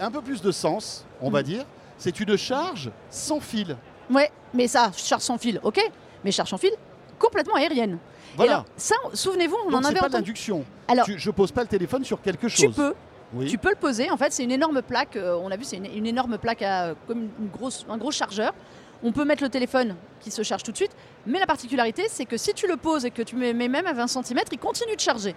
[0.01, 1.45] un peu plus de sens, on va Mm.
[1.45, 1.65] dire,
[1.97, 3.77] c'est une charge sans fil.
[4.11, 5.81] Ouais, mais ça, charge sans fil, ok.
[6.23, 6.73] Mais charge sans fil
[7.19, 7.99] complètement aérienne.
[8.37, 8.53] Voilà.
[8.53, 10.15] alors, ça, souvenez-vous, on Donc en avait pas entendu.
[10.23, 10.65] d'induction.
[10.89, 12.61] Alors, Tu- je pose pas le téléphone sur quelque chose.
[12.61, 12.95] tu peux,
[13.35, 13.47] Oui.
[13.49, 14.11] tu peux le poser.
[14.11, 15.17] En fait, c'est une énorme plaque.
[15.17, 18.11] euh, on a vu, c'est une, une énorme plaque à, comme une grosse, un gros
[18.11, 18.53] chargeur.
[19.03, 20.93] On peut mettre le téléphone qui se charge tout de suite.
[21.27, 23.87] Mais la particularité, c'est que si tu le poses et que tu mets mets même
[23.87, 25.35] à 20 cm, il continue de charger.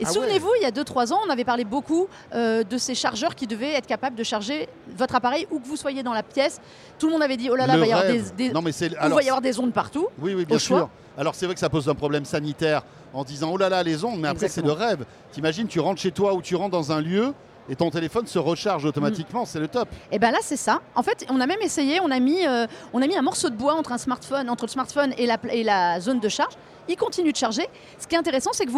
[0.00, 0.14] Et Ah ouais.
[0.14, 3.46] souvenez-vous, il y a 2-3 ans, on avait parlé beaucoup euh, de ces chargeurs qui
[3.46, 6.60] devaient être capables de charger votre appareil où que vous soyez dans la pièce.
[6.98, 8.62] Tout le monde avait dit oh là là, il va y avoir des, des- Non
[8.62, 10.08] mais alors va y avoir des ondes partout.
[10.20, 10.78] Oui, oui, bien au choix.
[10.78, 10.88] sûr.
[11.18, 14.04] Alors c'est vrai que ça pose un problème sanitaire en disant oh là là les
[14.04, 15.04] ondes, mais après c'est le rêve.
[15.32, 17.34] T'imagines, tu rentres chez toi ou tu rentres dans un lieu
[17.68, 19.88] et ton téléphone se recharge automatiquement, c'est le top.
[20.10, 20.80] Et ben là, c'est ça.
[20.96, 23.50] En fait, on a même essayé, on a mis, euh, on a mis un morceau
[23.50, 26.54] de bois entre un smartphone, entre le smartphone et la, et la zone de charge.
[26.88, 27.66] Il continue de charger.
[27.98, 28.72] Ce qui est intéressant, c'est que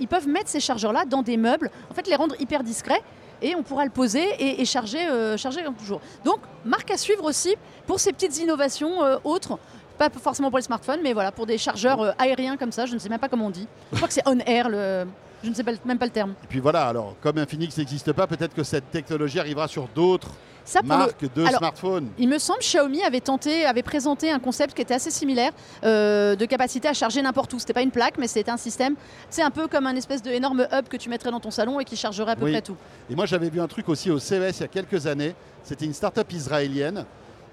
[0.00, 3.02] ils peuvent mettre ces chargeurs-là dans des meubles, en fait, les rendre hyper discrets.
[3.42, 6.00] Et on pourra le poser et, charger, euh, comme toujours.
[6.24, 9.58] Donc, marque à suivre aussi pour ces petites innovations euh, autres.
[9.98, 12.86] Pas forcément pour les smartphones, mais voilà, pour des chargeurs euh, aériens comme ça.
[12.86, 13.66] Je ne sais même pas comment on dit.
[13.90, 16.34] Je crois que c'est on-air, je ne sais même pas le terme.
[16.44, 20.30] Et puis voilà, alors comme Infinix n'existe pas, peut-être que cette technologie arrivera sur d'autres
[20.64, 22.08] Ça, pour le- marques de Alors, smartphones.
[22.18, 25.52] Il me semble Xiaomi avait tenté, avait présenté un concept qui était assez similaire
[25.84, 27.58] euh, de capacité à charger n'importe où.
[27.58, 28.94] C'était pas une plaque, mais c'était un système.
[29.30, 31.80] C'est un peu comme un espèce de énorme hub que tu mettrais dans ton salon
[31.80, 32.52] et qui chargerait à peu Oui.
[32.52, 32.76] près tout.
[33.10, 35.34] Et moi j'avais vu un truc aussi au CES il y a quelques années.
[35.64, 37.04] C'était une start-up israélienne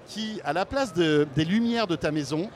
[0.08, 2.48] qui, à la place de- des lumières de ta maison,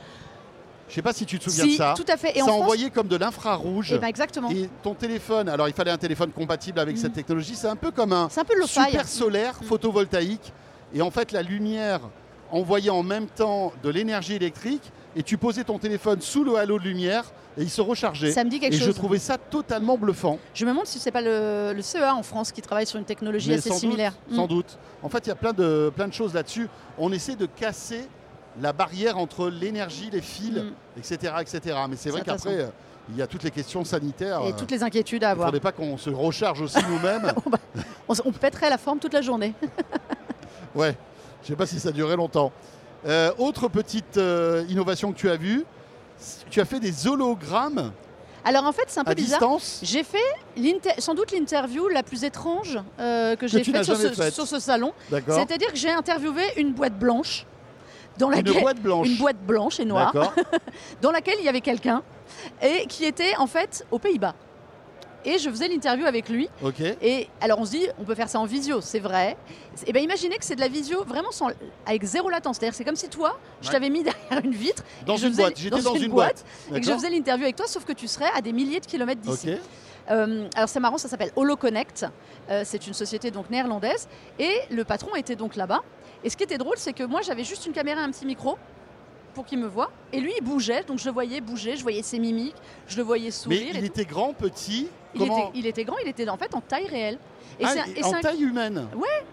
[0.87, 2.31] je sais pas si tu te souviens Si, de ça, tout à fait.
[2.37, 3.91] Et ça en France, envoyait comme de l'infrarouge.
[3.93, 4.49] eh ben, exactement.
[4.51, 7.01] Et ton téléphone, alors il fallait un téléphone compatible avec Mhm.
[7.01, 9.67] cette technologie, c'est un peu comme un un peu super solaire Mhm.
[9.67, 10.53] photovoltaïque.
[10.93, 12.01] Et en fait, la lumière
[12.51, 16.77] envoyait en même temps de l'énergie électrique et tu posais ton téléphone sous le halo
[16.77, 17.25] de lumière
[17.57, 18.31] et il se rechargeait.
[18.31, 20.37] Ça me dit quelque Et je trouvais ça totalement bluffant.
[20.53, 23.05] Je me demande si c'est pas le, le CEA en France qui travaille sur une
[23.05, 24.13] technologie Mais assez sans similaire.
[24.27, 24.47] Doute, sans Mm.
[24.49, 24.77] doute.
[25.01, 26.67] En fait, il y a plein de, plein de choses là-dessus.
[26.97, 28.07] On essaie de casser
[28.61, 30.71] la barrière entre l'énergie, les fils, Mm.
[30.97, 31.77] etc., etc.
[31.89, 32.67] Mais c'est vrai qu'après, euh,
[33.09, 34.41] il y a toutes les questions sanitaires.
[34.43, 35.47] Et euh, toutes les inquiétudes à Il ne avoir.
[35.47, 37.31] faudrait pas qu'on se recharge aussi nous-mêmes.
[38.07, 39.53] On, on pèterait la forme toute la journée.
[40.75, 40.95] Ouais,
[41.41, 42.51] je sais pas si ça durait longtemps.
[43.05, 44.19] Euh, autre petite
[44.67, 45.63] innovation que tu as vue,
[46.49, 47.93] tu as fait des hologrammes
[48.43, 49.39] Alors en fait, c'est un peu à bizarre.
[49.39, 49.79] distance.
[49.83, 50.17] J'ai fait
[50.99, 53.95] sans doute l'interview la plus étrange euh, que j'ai faite sur,
[54.33, 54.91] sur ce salon.
[55.09, 57.45] C'est-à-dire que j'ai interviewé une boîte blanche
[58.17, 59.07] dans Une laquelle boîte blanche.
[59.07, 60.13] une boîte blanche et noire
[61.01, 62.01] dans laquelle il y avait quelqu'un
[62.61, 64.35] et qui était en fait aux Pays-Bas.
[65.27, 66.47] Et je faisais l'interview avec lui.
[67.01, 69.35] Et alors on se dit, on peut faire ça en visio, c'est vrai.
[69.87, 71.47] Et bien imaginez que c'est de la visio vraiment sans,
[71.87, 72.57] avec zéro latence.
[72.57, 73.73] C'est-à-dire c'est comme si toi, je Ouais.
[73.73, 75.57] t'avais mis derrière une vitre Dans et une faisais- boîte.
[75.57, 76.45] J'étais dans, une boîte.
[76.73, 78.85] et que je faisais l'interview avec toi, sauf que tu serais à des milliers de
[78.85, 79.55] kilomètres d'ici.
[80.11, 82.05] Euh, alors c'est marrant, ça s'appelle HoloConnect.
[82.51, 85.81] Euh, c'est une société donc néerlandaise et le patron était donc là-bas.
[86.25, 88.25] Et ce qui était drôle, c'est que moi j'avais juste une caméra, et un petit
[88.25, 88.57] micro
[89.33, 89.91] pour qu'il me voie.
[90.11, 92.55] Et lui il bougeait, donc je le voyais bouger, je voyais ses mimiques,
[92.87, 93.61] je le voyais Mais sourire.
[93.75, 93.85] et il tout.
[93.85, 94.87] était grand, petit.
[95.13, 97.19] Il, était, il était grand, il était en fait en taille réelle.
[97.59, 98.87] Et, Ah, et en taille humaine.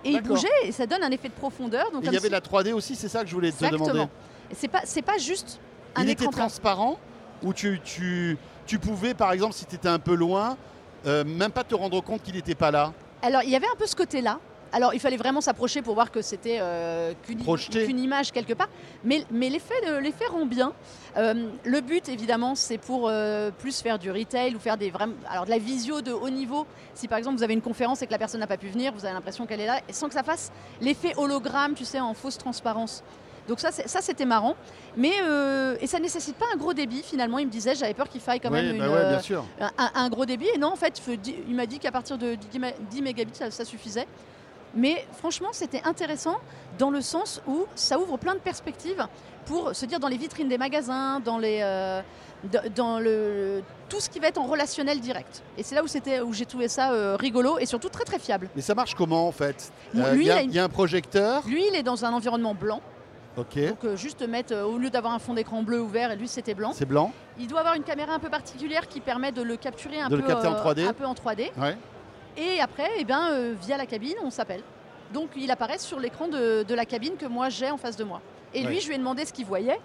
[0.05, 1.91] et il bougeait et ça donne un effet de profondeur.
[1.91, 3.59] Donc Et il y avait si- la 3D aussi, c'est ça que je voulais te
[3.65, 3.77] demander.
[3.77, 4.11] Exactement.
[4.55, 5.59] C'est pas, c'est pas juste
[5.97, 6.99] un il était écran transparent.
[7.43, 10.57] où tu, tu, tu pouvais, par exemple, si tu étais un peu loin,
[11.07, 12.93] euh, même pas te rendre compte qu'il n'était pas là?
[13.23, 14.39] Alors, il y avait un peu ce côté-là.
[14.73, 17.13] Alors, il fallait vraiment s'approcher pour voir que c'était euh,
[17.87, 18.69] qu'une image quelque part.
[19.05, 20.73] Mais, mais l'effet euh, l'effet rend bien.
[21.19, 24.91] Euh, le but, évidemment, c'est pour euh, plus faire du retail ou faire des
[25.29, 26.67] alors de la visio de haut niveau.
[26.95, 28.93] Si par exemple vous avez une conférence et que la personne n'a pas pu venir,
[28.95, 32.01] vous avez l'impression qu'elle est là, et sans que ça fasse l'effet hologramme, tu sais,
[32.01, 33.03] en fausse transparence.
[33.49, 34.55] Donc ça, c'était marrant.
[34.97, 37.39] Mais euh, et ça nécessite pas un gros débit finalement.
[37.39, 39.45] Il me disait, j'avais peur qu'il faille quand même une, bah ouais, bien sûr.
[39.61, 40.47] un, un gros débit.
[40.55, 41.03] Et non, en fait,
[41.49, 44.07] il m'a dit qu'à partir de 10 ma- 10 mégabits, ça, ça suffisait.
[44.75, 46.37] Mais franchement, c'était intéressant
[46.79, 49.07] dans le sens où ça ouvre plein de perspectives
[49.45, 52.01] pour se dire dans les vitrines des magasins, dans, les, euh,
[52.75, 55.43] dans le, tout ce qui va être en relationnel direct.
[55.59, 58.19] Et c'est là où, c'était- où j'ai trouvé ça euh, rigolo et surtout très très
[58.19, 58.49] fiable.
[58.57, 59.73] Mais ça marche comment en fait?
[59.97, 61.43] Euh, Il y, a- y un projecteur.
[61.47, 62.81] Lui, il est dans un environnement blanc.
[63.37, 63.59] Ok.
[63.59, 66.29] Donc euh, juste mettre, au lieu d'avoir un fond d'écran bleu ou vert, et lui
[66.29, 66.73] c'était blanc.
[66.75, 67.13] C'est blanc.
[67.41, 70.17] Il doit avoir une caméra un peu particulière qui permet de le capturer un, De
[70.19, 70.87] peu, le en euh, 3D.
[70.87, 71.51] un peu en 3D.
[71.59, 71.77] Ouais.
[72.37, 74.63] Et après, eh ben, euh, via la cabine, on s'appelle.
[75.13, 78.05] Donc il apparaît sur l'écran de, de la cabine que moi j'ai en face de
[78.05, 78.21] moi.
[78.55, 79.79] Et lui, je lui ai demandé ce qu'il voyait.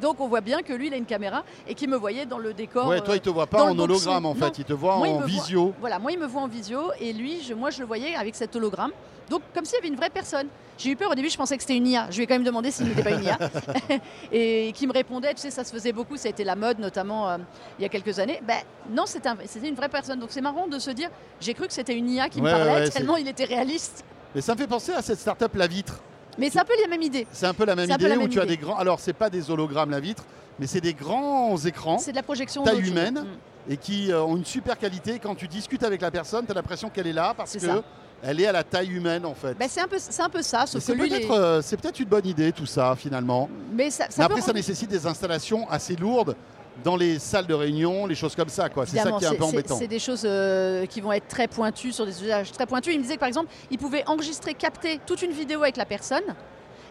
[0.00, 2.38] Donc on voit bien que lui, il a une caméra et qu'il me voyait dans
[2.38, 2.88] le décor.
[2.88, 4.40] Ouais, toi, il te voit pas en hologramme en Non.
[4.40, 5.72] fait, il te voit Moi, en voit- visio.
[5.80, 8.34] Voilà, moi il me voit en visio et lui, je, moi je le voyais avec
[8.34, 8.90] cet hologramme.
[9.30, 10.48] Donc comme s'il y avait une vraie personne.
[10.76, 12.08] J'ai eu peur au début, je pensais que c'était une IA.
[12.10, 13.38] Je lui ai quand même demandé s'il n'était pas une IA.
[14.32, 16.78] et qui me répondait, tu sais, ça se faisait beaucoup, ça a été la mode
[16.80, 17.38] notamment euh,
[17.78, 18.40] il y a quelques années.
[18.46, 18.58] Ben
[18.90, 20.18] non, c'était un- c'était une vraie personne.
[20.18, 22.56] Donc c'est marrant de se dire, j'ai cru que c'était une IA qui Ouais, me
[22.58, 24.04] parlait, ouais, tellement il était réaliste.
[24.34, 26.00] Mais ça me fait penser à cette start-up La Vitre.
[26.38, 27.26] Mais c'est un peu la même idée.
[27.32, 28.76] C'est un peu la même idée la où tu as des grands.
[28.76, 30.24] Alors, c'est pas des hologrammes La Vitre,
[30.58, 33.24] mais c'est des grands écrans C'est de la projection Taille humaine.
[33.68, 33.72] Mm.
[33.72, 35.18] et qui euh, ont une super qualité.
[35.18, 37.66] Quand tu discutes avec la personne, tu as l'impression qu'elle est là parce C'est que
[37.66, 37.82] ça.
[38.22, 39.54] elle est à la taille humaine en fait.
[39.58, 42.26] Ben, c'est un peu, c'est un peu ça, c'est est- euh, c'est peut-être une bonne
[42.26, 43.48] idée tout ça finalement.
[43.72, 46.36] mais ça, ça Mais peut après, ça nécessite des installations assez lourdes
[46.82, 48.68] dans les salles de réunion, les choses comme ça.
[48.68, 48.86] quoi.
[48.86, 49.76] C'est ça qui est un peu embêtant.
[49.78, 52.92] C'est des choses euh, qui vont être très pointues sur des usages très pointus.
[52.92, 55.84] Il me disait que par exemple, il pouvait enregistrer, capter toute une vidéo avec la
[55.84, 56.24] personne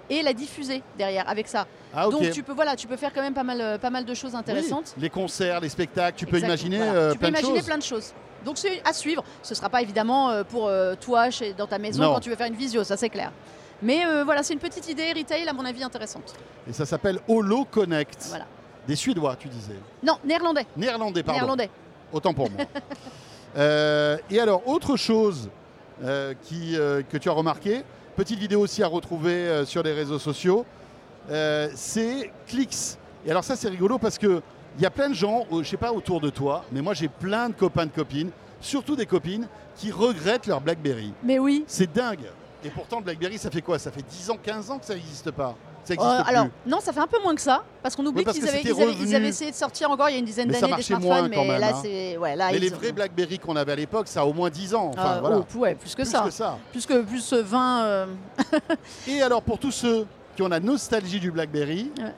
[0.10, 1.66] et la diffuser derrière avec ça.
[1.94, 2.08] Ah.
[2.10, 4.14] Donc tu peux voilà, tu peux faire quand même pas mal, euh, pas mal de
[4.14, 4.94] choses Oui, intéressantes.
[4.98, 7.00] les concerts, les spectacles, tu peux Exactement, imaginer voilà.
[7.00, 7.66] euh, tu peux plein de imaginer choses.
[7.68, 8.14] plein de choses.
[8.46, 9.24] Donc c'est à suivre.
[9.42, 12.14] Ce sera pas évidemment euh, pour euh, toi chez, dans ta maison Non.
[12.16, 13.32] quand tu veux faire une visio, ça c'est clair.
[13.82, 16.34] Mais euh, voilà, c'est une petite idée retail à mon avis intéressante.
[16.70, 18.26] Et ça s'appelle Holo Connect.
[18.30, 18.46] Voilà.
[18.88, 19.76] Des Suédois, tu disais.
[20.04, 20.66] Non, néerlandais.
[20.76, 21.40] Néerlandais, pardon.
[21.40, 21.70] Néerlandais.
[22.12, 22.66] Autant pour moi.
[23.56, 25.52] Euh, et alors, autre chose
[26.04, 27.84] euh, qui, euh, que tu as remarqué,
[28.16, 30.66] petite vidéo aussi à retrouver sur les réseaux sociaux,
[31.76, 32.98] c'est Clix.
[33.28, 34.42] Et alors ça, c'est rigolo parce que
[34.78, 37.08] il y a plein de gens, je sais pas autour de toi, mais moi j'ai
[37.08, 41.14] plein de copains de copines, surtout des copines, qui regrettent leur BlackBerry.
[41.24, 41.64] Mais oui.
[41.68, 42.26] C'est dingue.
[42.64, 43.78] Et pourtant, BlackBerry, ça fait quoi?
[43.78, 45.56] Ça fait 10 ans, 15 ans que ça n'existe pas.
[45.86, 46.30] Ça Euh, plus.
[46.30, 49.28] alors, non, ça fait un peu moins que ça, parce qu'on oublie Oui, qu'ils avaient,
[49.28, 51.72] essayé de sortir encore il y a une dizaine d'années des smartphones, mais même, là,
[51.76, 51.80] hein.
[51.84, 52.18] c'est.
[52.18, 54.74] Ouais, mais les ont- vrais BlackBerry qu'on avait à l'époque, ça a au moins 10
[54.76, 54.92] ans.
[54.94, 55.38] Enfin, Euh, voilà.
[55.40, 56.22] oh, ouais, plus que Plus ça.
[56.22, 56.58] que ça.
[56.72, 57.84] Plus que plus euh, 20.
[57.84, 58.06] euh,
[59.08, 62.14] Et alors pour tous ceux qui ont la nostalgie du BlackBerry, Ouais.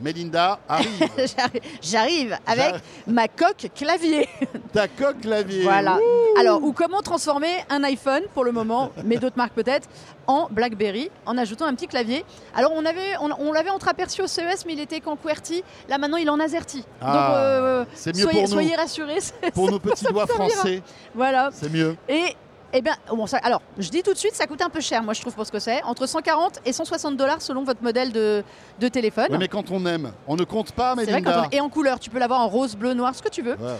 [0.00, 1.08] Melinda arrive.
[1.82, 2.74] j'arrive- avec
[3.06, 4.28] ma coque clavier.
[4.72, 5.62] Ta coque clavier.
[5.62, 5.98] voilà.
[6.38, 9.88] Alors, ou comment transformer un iPhone, pour le moment, mais d'autres marques peut-être,
[10.26, 12.24] en BlackBerry, en ajoutant un petit clavier.
[12.54, 15.62] Alors, on avait, on, on l'avait entreaperçu au CES, mais il était qu'en QWERTY.
[15.88, 16.84] Là, maintenant, il est en AZERTY.
[17.00, 18.52] Ah, Donc, euh, c'est mieux soyez, pour nous.
[18.54, 19.20] soyez rassurés.
[19.20, 20.82] c'est- Pour nos petits doigts français,
[21.14, 21.50] voilà.
[21.52, 21.96] c'est mieux.
[22.08, 22.34] Et
[22.72, 25.02] eh bien, bon, ça- alors, je dis tout de suite, ça coûte un peu cher,
[25.02, 25.82] moi je trouve, pour ce que c'est.
[25.84, 28.42] Entre 140 et 160 dollars selon votre modèle de,
[28.80, 29.26] de téléphone.
[29.30, 31.48] Oui, mais quand on aime, on ne compte pas, c'est vrai, quand Melinda.
[31.52, 33.54] on- et en couleur, tu peux l'avoir en rose, bleu, noir, ce que tu veux.
[33.56, 33.76] Ouais.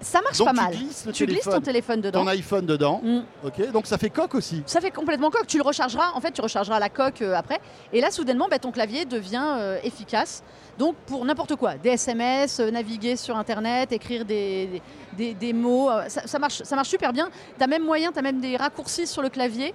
[0.00, 0.74] Ça marche Donc pas tu mal.
[0.74, 2.20] glisses le tu glisses ton téléphone, dedans.
[2.22, 3.00] ton iPhone dedans.
[3.02, 3.20] Mm.
[3.44, 4.62] Ok, donc ça fait coque aussi.
[4.66, 5.46] Ça fait complètement coque.
[5.46, 6.10] Tu le rechargeras.
[6.14, 7.58] En fait, tu rechargeras la coque euh, après.
[7.92, 10.42] Et là, soudainement, bah, ton clavier devient euh, efficace.
[10.78, 14.82] Donc, pour n'importe quoi, des SMS, euh, naviguer sur Internet, écrire des,
[15.14, 17.30] des, des mots, ça, ça marche, ça marche super bien.
[17.56, 19.72] Tu as même moyen, tu as même des raccourcis sur le clavier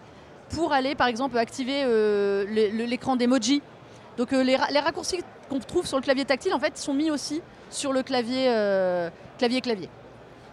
[0.49, 1.83] pour aller, par exemple, activer
[2.47, 3.61] l'écran d'emoji.
[4.17, 7.09] Donc, les, ra- les raccourcis qu'on trouve sur le clavier tactile, en fait, sont mis
[7.09, 9.89] aussi sur le clavier euh, clavier-clavier.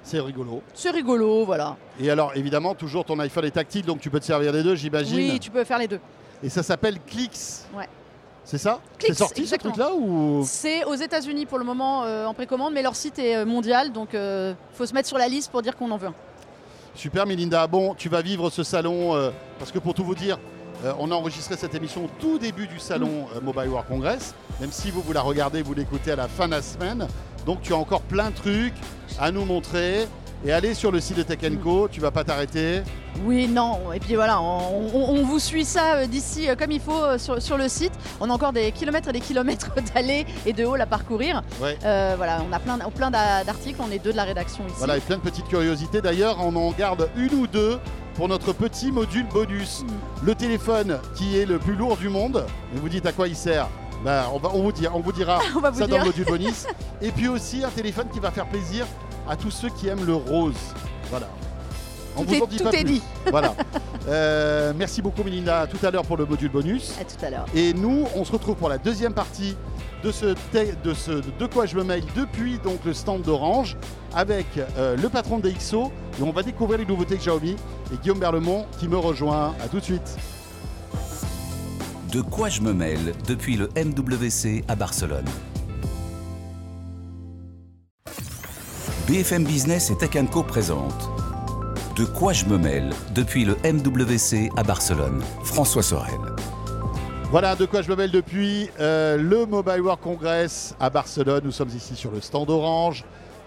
[0.09, 0.62] C'est rigolo.
[0.75, 1.77] C'est rigolo, voilà.
[2.01, 4.75] Et alors, évidemment, toujours ton iPhone est tactile, donc tu peux te servir des deux,
[4.75, 5.16] j'imagine.
[5.16, 6.01] Oui, tu peux faire les deux.
[6.42, 7.66] Et ça s'appelle Clix.
[7.77, 7.88] Ouais.
[8.44, 8.81] C'est ça?
[8.99, 9.75] C'est sorti exactement.
[9.75, 13.18] ce truc-là ou C'est aux États-Unis pour le moment euh, en précommande, mais leur site
[13.18, 15.99] est euh, mondial, donc il faut se mettre sur la liste pour dire qu'on en
[15.99, 16.14] veut un.
[16.99, 17.66] Super Melinda.
[17.68, 20.37] Bon, tu vas vivre ce salon euh, parce que pour tout vous dire,
[20.85, 24.35] euh, on a enregistré cette émission au tout début du salon euh, Mobile World Congress.
[24.61, 27.07] Même si vous, vous la regardez, vous l'écoutez à la fin de la semaine.
[27.46, 28.74] Donc tu as encore plein de trucs
[29.18, 30.07] à nous montrer.
[30.46, 31.87] et aller sur le site de Tech Co.
[31.87, 31.88] Mm.
[31.90, 32.83] Tu vas pas t'arrêter.
[33.24, 33.92] Oui, non.
[33.92, 37.03] Et puis voilà, on, on- on vous suit ça euh, d'ici euh, comme il faut
[37.03, 37.90] euh, sur, sur le site.
[38.20, 41.42] On a encore des kilomètres et des kilomètres d'allées et de halls à parcourir.
[41.61, 41.77] Ouais.
[41.85, 43.81] Euh, voilà, on a plein, plein d'a- d'articles.
[43.85, 44.77] On est deux de la rédaction ici.
[44.79, 46.01] Voilà, et plein de petites curiosités.
[46.01, 47.79] D'ailleurs, on en garde une ou deux
[48.14, 49.83] pour notre petit module bonus.
[49.83, 49.87] Mm.
[50.27, 52.46] Le téléphone qui est le plus lourd du monde.
[52.77, 53.66] Et vous dites à quoi il sert?
[54.04, 56.04] Ben, on, va, on, vous dira, on vous dira On va vous ça dans le
[56.04, 56.66] module bonus.
[57.02, 58.87] Et puis aussi un téléphone qui va faire plaisir
[59.28, 60.54] à tous ceux qui aiment le rose.
[61.11, 61.28] Voilà.
[62.16, 62.92] On Tout vous est- en dit tout pas est plus.
[62.94, 63.02] dit.
[63.30, 63.54] Voilà.
[64.08, 65.61] Euh, merci beaucoup Melinda.
[65.61, 66.92] À tout à l'heure pour le module bonus.
[67.00, 67.44] À tout à l'heure.
[67.54, 69.54] Et nous, on se retrouve pour la deuxième partie
[70.02, 70.26] de ce,
[70.84, 73.76] de ce de quoi je me mail depuis donc le stand d'Orange
[74.14, 74.46] avec
[74.78, 77.56] euh, le patron de DxO et on va découvrir les nouveautés de Xiaomi
[77.92, 79.54] et Guillaume Berlemont qui me rejoint.
[79.62, 80.16] À tout de suite.
[82.12, 85.27] De quoi je me mêle depuis le MWC à Barcelone.
[89.07, 91.11] BFM Business et Tech Co présente
[91.97, 95.23] De quoi je me mêle depuis le MWC à Barcelone.
[95.44, 96.18] François Sorel.
[97.31, 101.42] Voilà de quoi je me mêle depuis euh, le Mobile World Congress à Barcelone.
[101.44, 103.05] Nous sommes ici sur le stand Orange.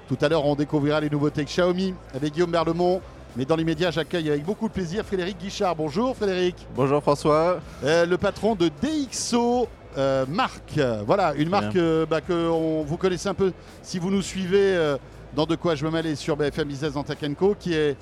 [0.08, 3.02] Tout à l'heure, on découvrira les nouveautés Xiaomi avec Guillaume Berlemont.
[3.38, 5.76] Mais dans l'immédiat, j'accueille avec beaucoup de plaisir Frédéric Guichard.
[5.76, 6.56] Bonjour Frédéric.
[6.76, 7.60] Bonjour François.
[7.84, 9.68] Euh, le patron de DxO
[9.98, 10.80] euh, marque.
[11.06, 14.76] Voilà, une marque euh, bah, que on- vous connaissez un peu si vous nous suivez
[14.76, 14.98] euh,
[15.34, 17.96] dans De quoi je me mêle et sur BFM Business dans Tech Co, qui est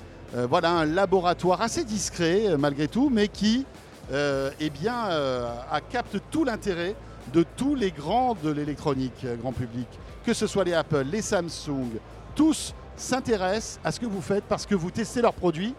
[0.48, 3.66] voilà, un laboratoire assez discret malgré tout, mais qui
[4.12, 6.94] eh bien, a- capte tout l'intérêt
[7.32, 9.86] de tous les grands de l'électronique grand public,
[10.24, 11.98] que ce soit les Apple, les Samsung,
[12.36, 15.74] tous s'intéressent à ce que vous faites parce que vous testez leurs produits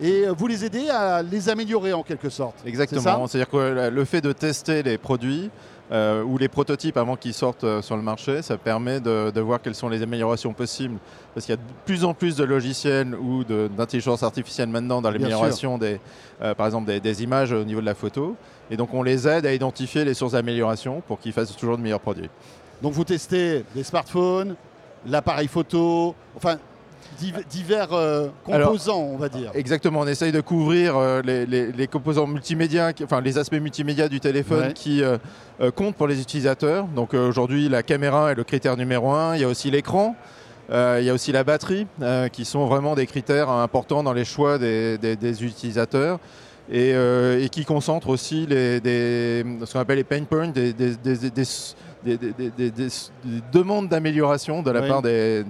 [0.00, 2.56] et vous les aidez à les améliorer en quelque sorte.
[2.66, 3.26] Exactement.
[3.28, 5.50] C'est-à-dire que euh, le fait de tester les produits
[5.92, 9.40] euh, ou les prototypes avant qu'ils sortent euh, sur le marché, ça permet de, de
[9.40, 10.98] voir quelles sont les améliorations possibles.
[11.32, 15.10] Parce qu'il y a de plus en plus de logiciels ou d'intelligence artificielle maintenant dans
[15.10, 16.00] l'amélioration des,
[16.42, 18.34] euh, par exemple des, des images au niveau de la photo.
[18.70, 21.82] Et donc on les aide à identifier les sources d'amélioration pour qu'ils fassent toujours de
[21.82, 22.30] meilleurs produits.
[22.82, 24.56] Donc vous testez des smartphones,
[25.06, 26.56] l'appareil photo, enfin
[27.20, 29.50] div- divers euh, Alors, composants, on va dire.
[29.54, 34.08] Exactement, on essaye de couvrir euh, les, les- les composants multimédia, enfin les aspects multimédia
[34.08, 34.72] du téléphone Ouais.
[34.72, 35.18] qui euh,
[35.74, 36.86] comptent pour les utilisateurs.
[36.86, 39.34] Donc aujourd'hui, la caméra est le critère numéro un.
[39.36, 40.16] Il y a aussi l'écran.
[40.70, 41.86] il y a aussi la batterie,
[42.32, 46.18] qui sont vraiment des critères importants dans les choix des, des- des utilisateurs
[46.72, 46.92] et,
[47.42, 50.72] et qui concentrent aussi les, des, ce qu'on appelle les pain points, des,
[52.04, 52.72] des,
[53.52, 55.44] demandes d'amélioration de la part des,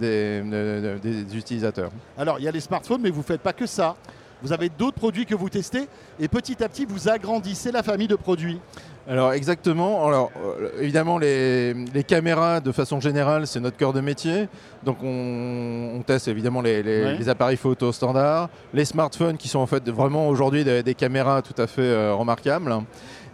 [1.34, 1.90] utilisateurs.
[2.16, 3.96] Alors, il y a les smartphones, mais vous ne faites pas que ça.
[4.42, 5.88] Vous avez d'autres produits que vous testez
[6.20, 8.60] et petit à petit, vous agrandissez la famille de produits.
[9.06, 11.74] Alors exactement, alors euh, évidemment les,
[12.06, 14.48] caméras de façon générale c'est notre cœur de métier,
[14.82, 20.28] donc on, teste évidemment les, appareils photo standards, les smartphones qui sont en fait vraiment
[20.28, 22.74] aujourd'hui des, caméras tout à fait euh, remarquables.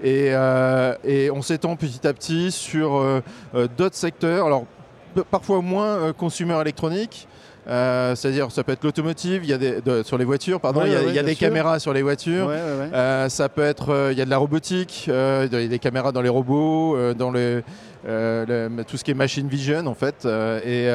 [0.03, 3.21] Et, euh, et on s'étend petit à petit sur euh,
[3.55, 4.47] euh, d'autres secteurs.
[4.47, 4.65] Alors
[5.31, 7.27] parfois moins consumer électronique.
[7.69, 10.81] Euh, C'est-à-dire ça peut être l'automotive, il y a des, de- sur les voitures, pardon,
[10.81, 11.47] Ouais, il y a, ouais, il y a bien des sûr.
[11.49, 12.47] caméras sur les voitures.
[12.47, 12.57] Ouais.
[12.59, 15.79] Euh, ça peut être, euh, il y a de la robotique, il y a des
[15.79, 17.63] caméras dans les robots, dans le,
[18.07, 20.27] le- tout ce qui est machine vision en fait.
[20.65, 20.89] et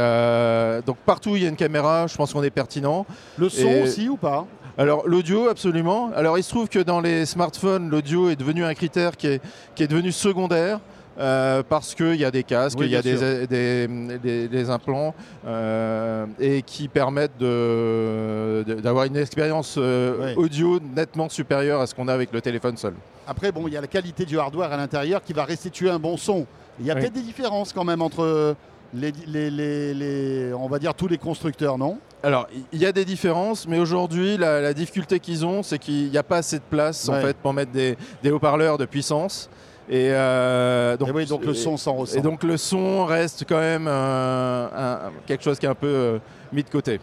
[0.86, 3.06] donc partout il y a une caméra, je pense qu'on est pertinent.
[3.38, 4.46] Le son et- aussi ou pas?
[4.78, 6.12] Alors l'audio, absolument.
[6.16, 9.42] Alors il se trouve que dans les smartphones, l'audio est devenu un critère qui est,
[9.74, 10.80] qui est devenu secondaire.
[11.18, 14.48] euh, parce qu'il y a des casques, Oui, il y a bien des, des- des-
[14.50, 15.16] des implants
[15.48, 20.44] euh, et qui permettent d'avoir une expérience euh, Oui.
[20.44, 22.96] audio nettement supérieure à ce qu'on a avec le téléphone seul.
[23.28, 26.00] Après, bon, il y a la qualité du hardware à l'intérieur qui va restituer un
[26.00, 26.46] bon son.
[26.82, 27.00] Il y a Oui.
[27.00, 28.54] peut-être des différences quand même entre
[28.94, 31.98] les, les- les- les- on va dire tous les constructeurs, non?
[32.24, 36.10] Alors, il y a des différences, mais aujourd'hui, la, la difficulté qu'ils ont, c'est qu'il
[36.10, 37.16] n'y a pas assez de place Ouais.
[37.18, 39.50] en fait pour mettre des, des haut-parleurs de puissance.
[39.88, 42.18] Et euh, donc, Et oui, donc le son s'en ressent.
[42.18, 45.86] Et donc le son reste quand même euh, un- quelque chose qui est un peu
[45.88, 46.18] euh,
[46.52, 47.00] mis de côté.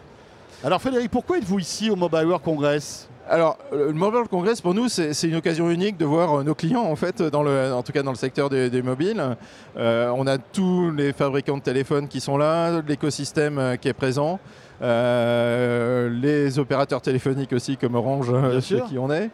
[0.64, 3.08] Alors Frédéric, pourquoi êtes-vous ici au Mobile World Congress?
[3.32, 6.82] Alors, le Mobile Congress, pour nous, c'est une occasion unique de voir euh, nos clients,
[6.84, 9.24] en fait, dans le, en tout cas dans le secteur des, des mobiles.
[9.78, 13.94] Euh, on a tous les fabricants de téléphones qui sont là, l'écosystème euh, qui est
[13.94, 14.38] présent,
[14.82, 19.30] euh, les opérateurs téléphoniques aussi, comme Orange, chez qui on est.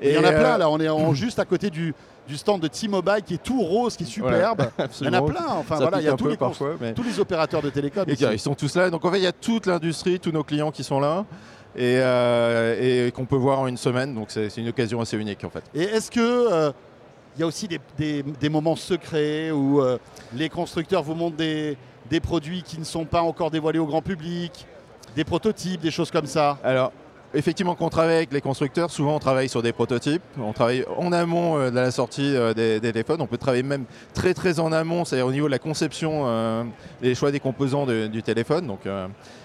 [0.00, 1.94] Et Il y en a plein là, on est en- juste à côté du,
[2.26, 4.62] du stand de T-Mobile qui est tout rose, qui est superbe.
[5.00, 6.70] Il y en a plein, enfin Ça voilà, il y a tous les, cons- parfois,
[6.80, 8.04] mais- tous les opérateurs de télécom.
[8.08, 8.90] Et ils sont tous là.
[8.90, 11.24] Donc en fait, il y a toute l'industrie, tous nos clients qui sont là
[11.76, 14.14] et, euh, et qu'on peut voir en une semaine.
[14.14, 15.64] Donc c'est une occasion assez unique en fait.
[15.74, 16.72] Et est-ce que euh,
[17.36, 19.98] il y a aussi des, des- des moments secrets où euh,
[20.34, 21.76] les constructeurs vous montrent des,
[22.10, 24.66] des produits qui ne sont pas encore dévoilés au grand public
[25.16, 26.58] des prototypes, des choses comme ça?
[26.64, 26.92] Alors,
[27.34, 30.22] effectivement, quand on travaille avec les constructeurs, souvent on travaille sur des prototypes.
[30.40, 33.20] On travaille en amont euh, de la sortie euh, des, des téléphones.
[33.20, 36.64] On peut travailler même très très en amont, c'est-à-dire au niveau de la conception euh,
[37.02, 38.66] et les choix des composants de- du téléphone.
[38.66, 38.80] Donc,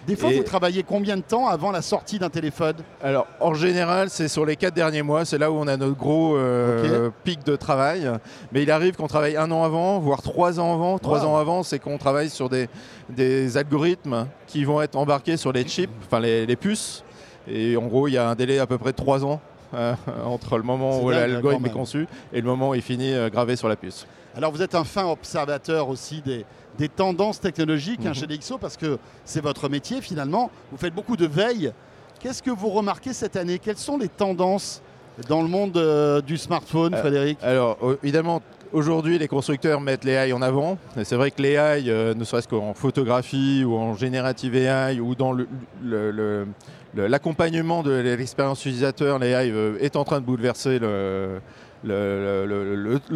[0.08, 2.76] Des fois, Et- vous travaillez combien de temps avant la sortie d'un téléphone?
[3.04, 5.98] Alors, en général, c'est sur les quatre derniers mois, c'est là où on a notre
[5.98, 8.10] gros euh, pic de travail.
[8.54, 10.98] Mais il arrive qu'on travaille un an avant, voire trois ans avant.
[11.00, 11.30] Trois Wow.
[11.32, 12.70] ans avant, c'est qu'on travaille sur des,
[13.10, 17.04] des algorithmes qui vont être embarqués sur les chips, enfin les, les puces.
[17.50, 19.40] Et en gros, il y a un délai à peu près de trois ans
[19.74, 19.94] euh,
[20.26, 23.56] entre le moment où l'algorithme est conçu et le moment où il finit euh, gravé
[23.56, 24.06] sur la puce.
[24.36, 26.46] Alors vous êtes un fin observateur aussi des,
[26.78, 28.14] des tendances technologiques hein, Mhm.
[28.16, 30.52] chez DxO parce que c'est votre métier finalement.
[30.72, 31.72] Vous faites beaucoup de veille.
[32.20, 33.60] Qu'est-ce que vous remarquez cette année?
[33.60, 34.82] Quelles sont les tendances
[35.28, 38.42] dans le monde euh, du smartphone, Euh, Frédéric Alors, évidemment,
[38.72, 40.78] aujourd'hui, les constructeurs mettent l'AI en avant.
[40.98, 45.16] Et c'est vrai que l'AI, euh, ne serait-ce qu'en photographie ou en générative AI ou
[45.16, 45.48] dans le-
[45.84, 46.48] le- le-
[46.94, 51.40] le- l'accompagnement de l'expérience utilisateur, l'AI euh, est en train de bouleverser le,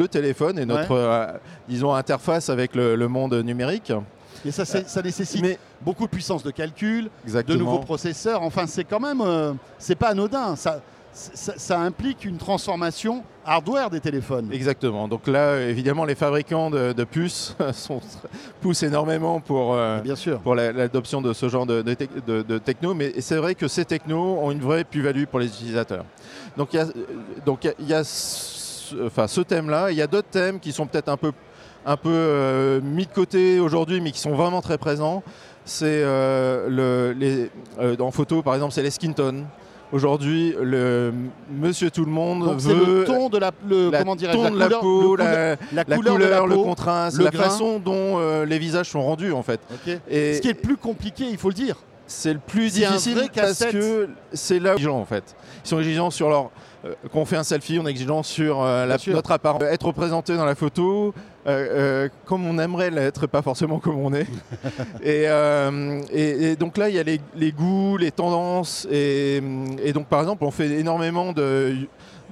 [0.10, 3.92] téléphone et notre, disons, interface avec le, monde numérique.
[4.44, 8.42] Et ça, ça nécessite Mais beaucoup de puissance de calcul, de nouveaux processeurs.
[8.42, 9.24] Enfin, c'est quand même,
[9.78, 10.56] c'est pas anodin.
[10.56, 10.82] Ça,
[11.14, 14.50] ça, ça implique une transformation hardware des téléphones.
[14.52, 15.08] Exactement.
[15.08, 18.00] Donc là, évidemment, les fabricants de, de puces sont,
[18.62, 20.40] poussent énormément pour, euh, Bien sûr.
[20.40, 23.56] pour la- l'adoption de ce genre de, de, tec- de- de techno, mais c'est vrai
[23.56, 26.06] que ces technos ont une vraie plus-value pour les utilisateurs.
[26.58, 26.86] Donc il y a,
[27.46, 30.86] donc il y a- ce, enfin, ce thème-là, il y a d'autres thèmes qui sont
[30.86, 31.32] peut-être un peu,
[31.86, 35.24] un peu euh, mis de côté aujourd'hui, mais qui sont vraiment très présents.
[35.66, 37.50] C'est euh, le, les,
[37.80, 39.46] euh, en photo, par exemple, c'est les skin tones.
[39.92, 41.12] Aujourd'hui, le
[41.52, 44.44] monsieur tout le monde Donc veut le ton de la, le, la comment dirais-je, ton
[44.44, 47.32] la de la couleur, peau, le la, couleur, couleur, de la le contraste, le la
[47.32, 47.44] grain.
[47.44, 49.60] façon dont euh, les visages sont rendus en fait.
[50.10, 51.76] Et Ce qui est le plus compliqué, il faut le dire.
[52.08, 55.36] c'est le plus difficile parce que c'est là où ils sont en fait.
[55.66, 56.52] Ils sont exigeants sur leur
[56.86, 60.36] euh, quand on fait un selfie, est exigeant sur euh, la- notre apparence, être représenté
[60.36, 61.14] dans la photo
[61.48, 64.28] euh, euh, comme on aimerait l'être, pas forcément comme on est.
[65.04, 69.42] et, euh, et- et donc là, il y a les, les goûts, les tendances, et,
[69.84, 71.76] et donc par exemple, on fait énormément de,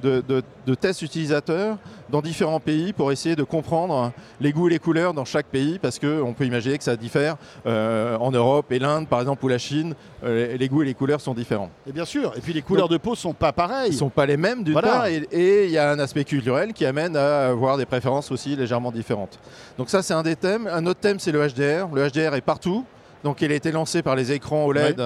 [0.02, 1.78] de, de- de tests utilisateurs
[2.10, 5.80] dans différents pays pour essayer de comprendre les goûts et les couleurs dans chaque pays,
[5.80, 7.36] parce qu'on peut imaginer que ça diffère
[7.66, 9.94] euh, en Europe et l'Inde, par exemple, ou la Chine,
[10.24, 11.70] euh, les goûts et les couleurs sont différents.
[11.88, 12.34] Et bien sûr.
[12.38, 13.92] Et puis les couleurs de peau sont pas pareilles.
[13.92, 14.88] Ils sont pas les mêmes d'une Voilà.
[14.90, 18.56] part, et il y a un aspect culturel qui amène à avoir des préférences aussi
[18.56, 19.40] légèrement différentes.
[19.78, 20.68] Donc ça, c'est un des thèmes.
[20.68, 21.88] Un autre thème, c'est le HDR.
[21.94, 22.86] Le HDR est partout.
[23.24, 25.02] Donc il a été lancé par les écrans OLED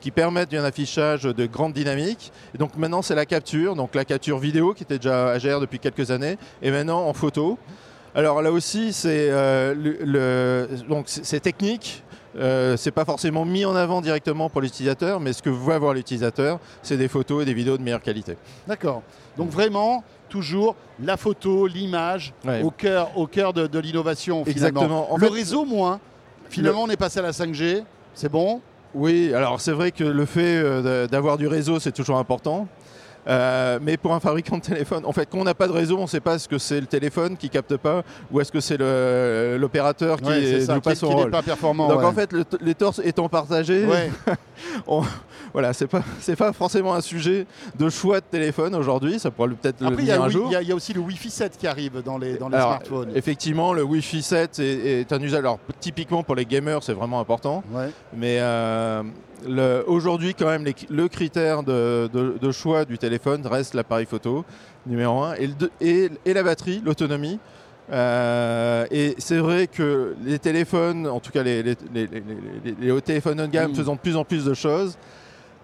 [0.00, 2.32] qui permettent un affichage de grande dynamique.
[2.54, 3.74] Et donc maintenant, c'est la capture.
[3.76, 7.58] Donc la capture vidéo qui était déjà HDR depuis quelques années, et maintenant en photo.
[8.14, 12.02] Alors là aussi, c'est euh, le, le- donc c'est c'est technique.
[12.38, 15.92] Euh, c'est pas forcément mis en avant directement pour l'utilisateur, mais ce que va voir
[15.94, 18.36] l'utilisateur, c'est des photos et des vidéos de meilleure qualité.
[18.68, 19.02] D'accord.
[19.36, 22.62] Donc vraiment, toujours la photo, l'image Ouais.
[22.62, 24.44] au cœur, au cœur de, de l'innovation.
[24.44, 24.68] finalement.
[24.82, 25.12] Exactement.
[25.12, 25.98] En le fait, réseau moins.
[26.50, 27.84] Finalement, on est passé à la 5G.
[28.14, 28.60] C'est bon?
[28.94, 32.66] Oui, alors c'est vrai que le fait euh, d'avoir du réseau, c'est toujours important.
[33.26, 35.98] Euh, mais pour un fabricant de téléphone, en fait, quand on n'a pas de réseau,
[35.98, 38.60] on ne sait pas est-ce que c'est le téléphone qui capte pas ou est-ce que
[38.60, 38.78] c'est
[39.58, 41.30] l'opérateur qui Ouais, joue pas qui- son qui n'est rôle.
[41.30, 41.88] pas performant.
[41.88, 42.04] Donc ouais.
[42.06, 44.10] en fait, le- les torses étant partagés, Ouais.
[44.86, 45.02] on-
[45.52, 47.46] voilà, c'est pas c'est pas forcément un sujet
[47.78, 49.18] de choix de téléphone aujourd'hui.
[49.18, 50.46] Ça pourra peut-être le Après, il y, a devenir un jour.
[50.50, 52.48] il y a- il y a aussi le Wi-Fi 7 qui arrive dans les, dans
[52.48, 53.10] les Alors, smartphones.
[53.14, 55.38] Effectivement, le Wi-Fi 7 est, est un usage.
[55.40, 57.62] Alors typiquement pour les gamers, c'est vraiment important.
[58.14, 59.02] Mais euh,
[59.86, 64.44] aujourd'hui, quand même, les- le critère de, de- de choix du téléphone reste l'appareil photo,
[64.86, 65.34] numéro un,
[65.80, 67.38] et, la batterie, l'autonomie.
[67.90, 73.40] Euh, et c'est vrai que les téléphones, en tout cas les, les, les- les- téléphones
[73.40, 73.76] haut de gamme, Mm.
[73.76, 74.98] faisant de plus en plus de choses,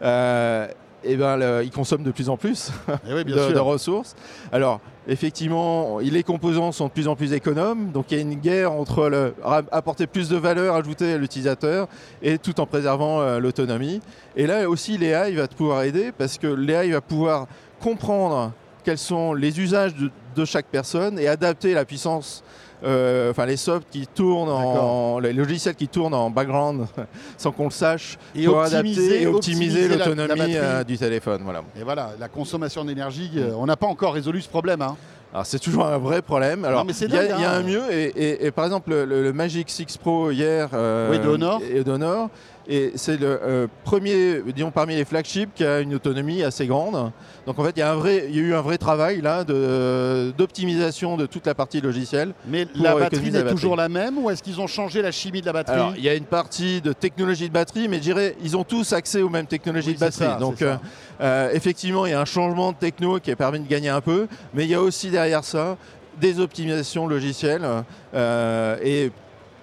[0.03, 0.66] euh,
[1.05, 2.71] et ben, le- ils consomment de plus en plus
[3.09, 4.15] oui, bien de, ressources.
[4.53, 8.35] Alors, effectivement, les composants sont de plus en plus économes, donc il y a une
[8.35, 9.35] guerre entre le,
[9.71, 11.89] apporter plus de valeur ajoutée à l'utilisateur
[12.23, 14.01] et tout en préservant euh, l'autonomie.
[14.37, 17.47] Et là aussi, l'AI va te pouvoir aider parce que l'AI va pouvoir
[17.81, 18.53] comprendre
[18.85, 22.43] quels sont les usages de, de chaque personne et adapter la puissance.
[22.85, 26.87] Euh, Enfin, les softs qui tournent en, les logiciels qui tournent en background
[27.37, 30.85] sans qu'on le sache, Et pour optimiser- adapter et optimiser optimiser la- la l'autonomie euh,
[30.85, 31.41] du téléphone.
[31.45, 31.62] Voilà.
[31.78, 34.82] Et voilà, la consommation d'énergie, euh, on n'a pas encore résolu ce problème.
[34.82, 34.97] hein.
[35.32, 36.64] Alors c'est toujours un vrai problème.
[36.64, 37.59] Alors il y, a- a hein.
[37.59, 41.28] un mieux et, et- et par exemple le, Magic 6 Pro hier euh, Oui, de
[41.28, 41.61] Honor.
[41.68, 42.30] et d'Honor
[42.67, 47.12] Et c'est le euh, premier, disons, parmi les flagships qui a une autonomie assez grande.
[47.47, 49.21] Donc en fait, il y a, un vrai, il y a eu un vrai travail
[49.21, 52.33] là d'optimisation de, toute la partie logicielle.
[52.49, 55.12] Mais la économiser batterie la est toujours la même ou est-ce qu'ils ont changé la
[55.12, 57.99] chimie de la batterie Alors, il y a une partie de technologie de batterie, mais
[57.99, 60.25] je dirais, ils ont tous accès aux mêmes technologies Oui, de batterie.
[60.25, 60.77] ça, Donc, euh,
[61.21, 64.01] euh, effectivement, il y a un changement de techno qui a permis de gagner un
[64.01, 65.77] peu, mais il y a aussi derrière ça
[66.21, 67.67] des optimisations logicielles
[68.15, 69.11] euh, et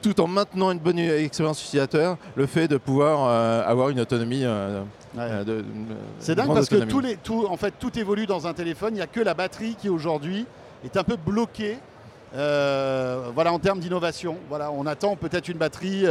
[0.01, 4.43] tout en maintenant une bonne expérience utilisateur, le fait de pouvoir euh, avoir une autonomie.
[4.45, 4.81] euh,
[5.13, 5.23] Ouais.
[5.23, 5.65] euh, de- de-
[6.19, 6.91] C'est dingue parce que autonomie.
[6.91, 8.91] tous les, tout, en fait, tout évolue dans un téléphone.
[8.93, 10.45] Il n'y a que la batterie qui aujourd'hui
[10.85, 11.77] est un peu bloquée
[12.33, 14.37] euh, voilà, en termes d'innovation.
[14.47, 16.05] Voilà, on attend peut-être une batterie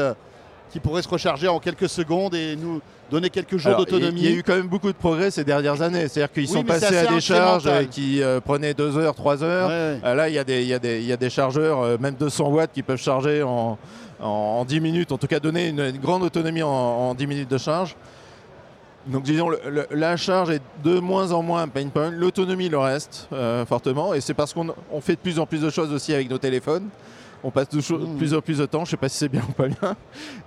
[0.70, 4.20] qui pourrait se recharger en quelques secondes et nous donner quelques jours d'autonomie.
[4.20, 6.06] Il y a eu quand même beaucoup de progrès ces dernières années.
[6.08, 9.42] C'est-à-dire qu'ils Oui, sont passés à des charges euh, qui euh, prenaient 2 heures, 3
[9.42, 9.68] heures.
[9.68, 10.00] Ouais, ouais.
[10.04, 11.80] Euh, Là, il y, a des- il y, a des- il y a des chargeurs,
[11.82, 13.78] euh, même 200 watts, qui peuvent charger en,
[14.20, 17.26] en, en 10 minutes, en tout cas donner une, une grande autonomie en, en 10
[17.26, 17.96] minutes de charge.
[19.06, 22.68] Donc disons, le- le- la charge est de moins en moins un pain point, l'autonomie
[22.68, 25.70] le reste euh, fortement, et c'est parce qu'on on fait de plus en plus de
[25.70, 26.88] choses aussi avec nos téléphones.
[27.42, 28.16] On passe de Mmh.
[28.18, 29.96] plus en plus de temps, je ne sais pas si c'est bien ou pas bien.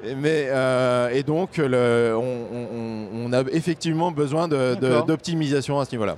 [0.04, 5.06] Et- Mais, euh, et donc, le- on, on- on a effectivement besoin de- de- D'accord.
[5.06, 6.18] d'optimisation à ce niveau-là.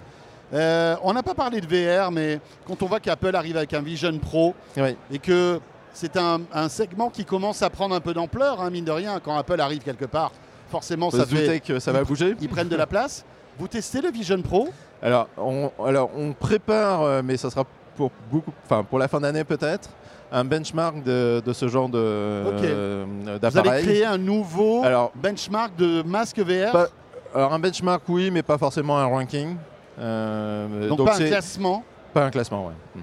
[0.54, 3.82] Euh, on n'a pas parlé de VR, mais quand on voit qu'Apple arrive avec un
[3.82, 4.96] Vision Pro Oui.
[5.12, 5.60] et que
[5.94, 9.20] c'est un, un segment qui commence à prendre un peu d'ampleur, hein, mine de rien,
[9.24, 10.32] quand Apple arrive quelque part,
[10.70, 12.36] forcément ça fait, que ça va bouger.
[12.42, 13.24] ils prennent de la place.
[13.58, 14.68] Vous testez le Vision Pro?
[15.02, 17.64] Alors on, alors, on prépare, euh, mais ça sera
[17.96, 18.52] pour, beaucoup,
[18.90, 19.90] pour la fin d'année peut-être,
[20.32, 22.64] un benchmark de, de ce genre de, Ok.
[22.64, 23.84] euh, Vous d'appareil.
[23.84, 26.88] créer un nouveau Alors, benchmark de masque VR Pas-
[27.34, 29.56] alors, un benchmark, oui, mais pas forcément un ranking.
[30.00, 32.74] Euh, Donc, pas un classement, pas un classement, ouais.
[32.96, 33.02] Hmm.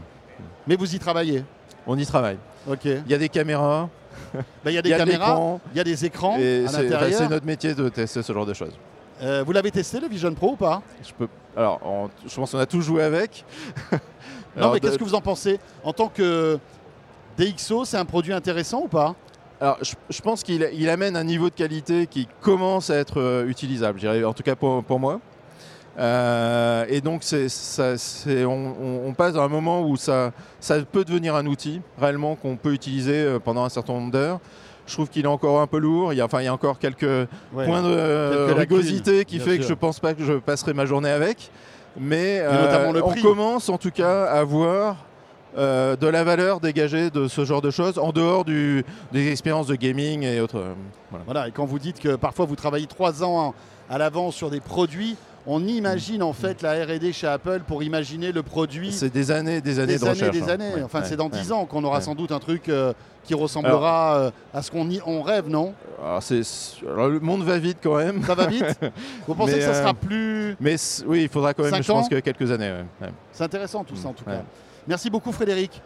[0.67, 1.45] mais vous y travaillez.
[1.87, 2.39] On y travaille.
[2.69, 2.85] Ok.
[2.85, 3.89] Il y a des caméras,
[4.35, 6.65] Bah, Il y a des y a de caméras, il y a des écrans et
[6.67, 7.19] à l'intérieur.
[7.19, 8.77] c'est notre métier de tester ce genre de choses.
[9.23, 10.83] Euh, vous l'avez testé le Vision Pro ou pas?
[11.07, 13.45] Je peux, alors, on- je pense qu'on a tous joué avec.
[13.91, 13.99] Non,
[14.57, 15.59] Alors, mais de- qu'est-ce que vous en pensez?
[15.85, 16.59] En tant que
[17.45, 19.15] DxO, c'est un produit intéressant ou pas
[19.61, 23.21] Alors, je, je pense qu'il il amène un niveau de qualité qui commence à être
[23.21, 25.21] euh, utilisable, en tout cas pour, pour moi.
[25.99, 30.33] Euh, et donc, c'est, ça- c'est- on, on- on passe dans un moment où ça,
[30.59, 34.41] ça peut devenir un outil réellement qu'on peut utiliser euh, pendant un certain nombre d'heures.
[34.87, 36.13] Je trouve qu'il est encore un peu lourd.
[36.13, 37.67] Il y a, enfin, il y a encore quelques Ouais.
[37.67, 40.73] points de euh, Quelques lacunes, rugosité qui fait que je pense pas que je passerai
[40.73, 41.51] ma journée avec.
[42.01, 43.21] Mais notamment le on prix.
[43.23, 44.97] commence en tout cas à voir
[45.57, 49.67] euh, de la valeur dégagée de ce genre de choses en dehors du, des expériences
[49.67, 50.59] de gaming et autres.
[50.59, 50.73] euh,
[51.11, 51.25] voilà.
[51.25, 53.55] Voilà, et quand vous dites que parfois vous travaillez trois ans
[53.91, 58.33] à l'avance sur des produits, on imagine en fait la R&D chez Apple pour imaginer
[58.33, 60.37] le produit C'est des années, des années des de années, recherche.
[60.37, 60.49] des hein.
[60.55, 60.75] années.
[60.75, 61.39] Ouais, enfin, ouais, c'est dans ouais.
[61.39, 62.93] dix ans qu'on aura sans doute un truc euh,
[63.25, 65.75] qui ressemblera euh, à ce qu'on on rêve, non?
[66.03, 66.23] Alors,
[66.89, 68.23] alors, le monde va vite quand même.
[68.25, 68.65] Ça va vite?
[69.27, 70.57] Vous pensez Mais, que ça sera plus...
[70.61, 70.77] Mais
[71.07, 72.73] oui, il faudra quand même, je pense, que quelques années.
[73.33, 74.43] C'est intéressant tout ça en tout cas.
[74.89, 75.81] Merci beaucoup Frédéric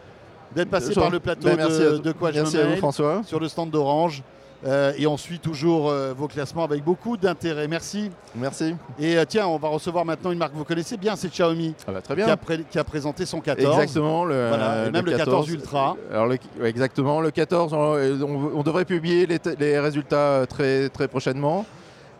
[0.55, 3.21] d'être passé par le plateau Ben, merci de, quoi je Merci me à vous, François.
[3.25, 4.23] sur le stand d'Orange.
[4.65, 7.67] Euh, et on suit toujours euh, vos classements avec beaucoup d'intérêt.
[7.67, 8.09] Merci.
[8.35, 8.73] Merci.
[8.97, 11.75] Et euh, tiens, on va recevoir maintenant une marque que vous connaissez bien, c'est Xiaomi,
[11.87, 13.79] Ah bah, très qui a, pré- qui a présenté son 14.
[13.79, 14.25] Exactement.
[14.25, 15.95] Le, Voilà, et même le 14 Ultra.
[16.11, 20.89] Alors le- exactement, le 14, on, on- on devrait publier les, t- les résultats très,
[20.89, 21.63] très prochainement.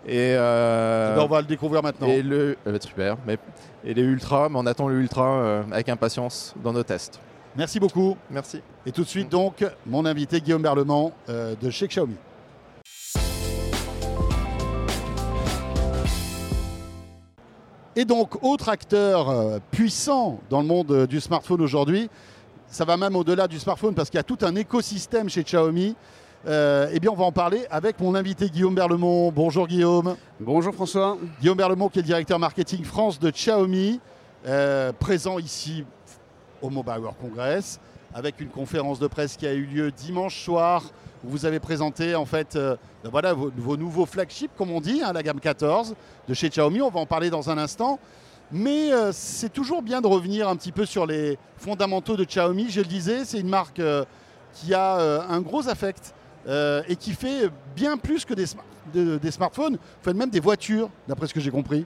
[0.07, 2.07] Et, euh, Eh ben, on va le découvrir maintenant.
[2.07, 3.17] et le euh, super.
[3.25, 3.37] Mais,
[3.83, 7.19] et les ultras, mais on attend le ultra euh, avec impatience dans nos tests.
[7.57, 8.15] Merci beaucoup.
[8.29, 8.61] Merci.
[8.85, 12.15] Et tout de suite donc, mon invité Guillaume Berlemont de chez Xiaomi.
[17.95, 22.11] Et donc, autre acteur puissant dans le monde du smartphone aujourd'hui,
[22.67, 25.95] ça va même au-delà du smartphone parce qu'il y a tout un écosystème chez Xiaomi.
[26.47, 29.31] Euh, eh bien, on va en parler avec mon invité Guillaume Berlemont.
[29.31, 30.15] Bonjour Guillaume.
[30.39, 31.17] Bonjour François.
[31.41, 33.99] Guillaume Berlemont, qui est directeur marketing France de Xiaomi,
[34.45, 35.83] euh, présent ici
[36.61, 37.81] au Mobile World Congress,
[38.13, 40.83] avec une conférence de presse qui a eu lieu dimanche soir,
[41.25, 44.79] où vous avez présenté en fait euh, ben voilà, vos, vos nouveaux flagships, comme on
[44.79, 45.95] dit, hein, la gamme 14
[46.29, 46.81] de chez Xiaomi.
[46.81, 47.99] On va en parler dans un instant.
[48.51, 52.69] Mais euh, c'est toujours bien de revenir un petit peu sur les fondamentaux de Xiaomi.
[52.69, 54.05] Je le disais, c'est une marque euh,
[54.53, 56.13] qui a euh, un gros affect
[56.47, 58.57] euh, et qui fait bien plus que des, sma-
[58.93, 59.73] de- des smartphones.
[59.73, 61.85] Vous faites même des voitures, d'après ce que j'ai compris.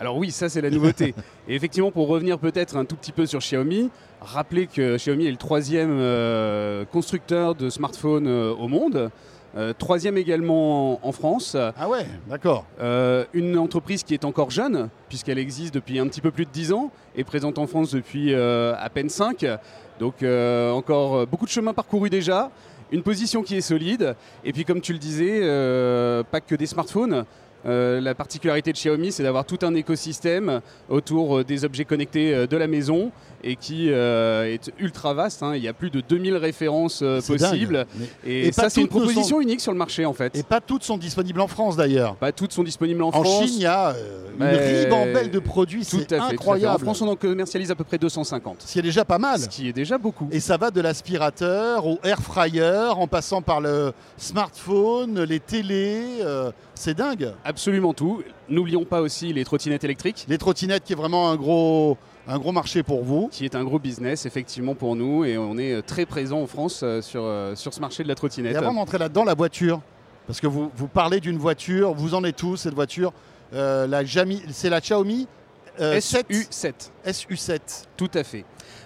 [0.00, 1.14] Alors oui, ça c'est la nouveauté.
[1.48, 3.88] Et effectivement, pour revenir peut-être un tout petit peu sur Xiaomi,
[4.20, 9.10] rappelez que Xiaomi est le troisième euh, constructeur de smartphones euh, au monde,
[9.54, 11.56] euh, troisième également en, France.
[11.76, 12.64] Ah ouais, d'accord.
[12.80, 16.50] Euh, une entreprise qui est encore jeune, puisqu'elle existe depuis un petit peu plus de
[16.50, 19.46] 10 ans, et présente en France depuis euh, à peine 5.
[20.00, 22.50] Donc encore beaucoup de chemin parcouru déjà.
[22.92, 24.14] Une position qui est solide.
[24.44, 27.24] Et puis, comme tu le disais, euh, pas que des smartphones.
[27.64, 32.34] Euh, la particularité de Xiaomi, c'est d'avoir tout un écosystème autour euh, des objets connectés
[32.34, 33.12] euh, de la maison
[33.44, 35.42] et qui euh, est ultra vaste.
[35.42, 35.54] hein.
[35.56, 37.86] Il y a plus de 2000 références euh, possibles.
[38.24, 40.36] Mais- Et, ça, c'est une sont- proposition unique sur le marché en fait.
[40.36, 42.16] Et pas toutes sont disponibles en France d'ailleurs.
[42.16, 43.44] Pas toutes sont disponibles en, En France.
[43.46, 43.94] Chine, il y a
[44.38, 46.74] une Mais- ribambelle de produits, Tout à c'est incroyable.
[46.76, 48.62] En France, on en commercialise à peu près 250.
[48.66, 49.38] Ce qui est déjà pas mal.
[49.40, 50.28] Ce qui est déjà beaucoup.
[50.32, 56.00] Et ça va de l'aspirateur au air fryer, en passant par le smartphone, les télés.
[56.82, 57.32] C'est dingue.
[57.44, 58.22] Absolument tout.
[58.48, 62.52] N'oublions pas aussi les trottinettes électriques, Les trottinettes qui est vraiment un gros, un gros
[62.52, 63.28] marché pour vous.
[63.30, 66.46] qui est un gros business effectivement pour nous et on est euh, très présent en
[66.46, 68.54] France euh, sur, euh, sur ce marché de la trottinette.
[68.54, 69.80] Et avant d'entrer là-dedans, la voiture.
[70.26, 73.12] Parce que vous, vous parlez d'une voiture, vous en êtes tous, cette voiture.
[73.54, 74.02] Euh, la
[74.50, 75.28] c'est la Xiaomi
[75.80, 76.72] euh, 7, SU7,
[77.06, 77.60] SU7.
[77.96, 78.44] tout à fait.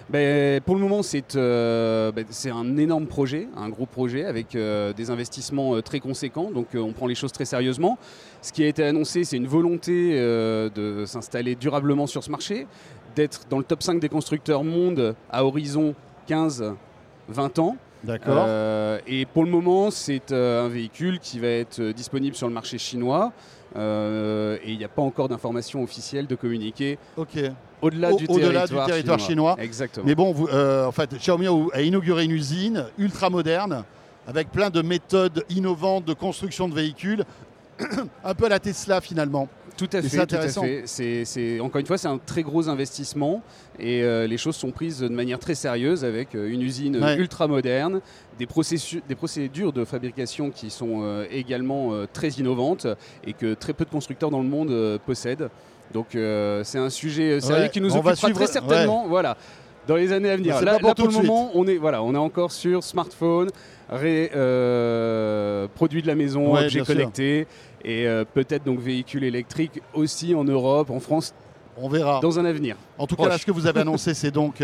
[0.09, 4.55] Ben, pour le moment, c'est euh, ben, c'est un énorme projet, un gros projet avec
[4.55, 6.49] euh, des investissements euh, très conséquents.
[6.51, 7.97] Donc, on prend les choses très sérieusement.
[8.41, 12.67] Ce qui a été annoncé, c'est une volonté de s'installer durablement sur ce marché,
[13.15, 15.93] d'être dans le top 5 des constructeurs monde à horizon
[16.29, 17.77] 15-20 ans.
[18.03, 18.45] D'accord.
[18.47, 22.53] Euh, et pour le moment, c'est euh, un véhicule qui va être disponible sur le
[22.53, 23.33] marché chinois.
[23.75, 27.37] Euh, et il n'y a pas encore d'informations officielles de communiquer ok.
[27.81, 29.55] Au-delà Au- du, territoire du territoire chinois.
[29.59, 30.05] Exactement.
[30.05, 33.83] Mais bon, vous, euh, en fait, Xiaomi a- inauguré une usine ultra moderne
[34.27, 37.23] avec plein de méthodes innovantes de construction de véhicules.
[38.23, 39.47] un peu à la Tesla finalement.
[39.77, 43.43] Tout à fait, tout à encore une fois, c'est un très gros investissement
[43.77, 47.15] et euh, les choses sont prises de manière très sérieuse avec euh, une usine Ouais.
[47.17, 48.01] ultra moderne,
[48.39, 52.87] des, procédures de fabrication qui sont euh, également très innovantes
[53.23, 55.49] et que très peu de constructeurs dans le monde possèdent.
[55.93, 59.05] Donc euh, c'est un sujet euh, sérieux Ouais, qui nous occupera suivre- très certainement.
[59.07, 59.37] Voilà.
[59.87, 60.55] Dans les années à venir.
[60.59, 62.83] C'est Là, pour là, tout pour le moment, on est, voilà, on est encore sur
[62.83, 63.49] smartphone,
[63.89, 66.85] ré- euh, produits de la maison, Ouais, objets sûr.
[66.87, 67.47] connectés
[67.85, 71.33] et euh, peut-être donc véhicules électriques aussi en Europe, en France,
[71.77, 72.19] On verra.
[72.19, 72.75] dans un avenir.
[72.97, 74.61] En tout cas, là, ce que vous avez annoncé, c'est donc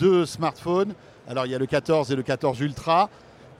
[0.00, 0.92] deux smartphones.
[1.28, 3.08] Alors, il y a le 14 et le 14 Ultra.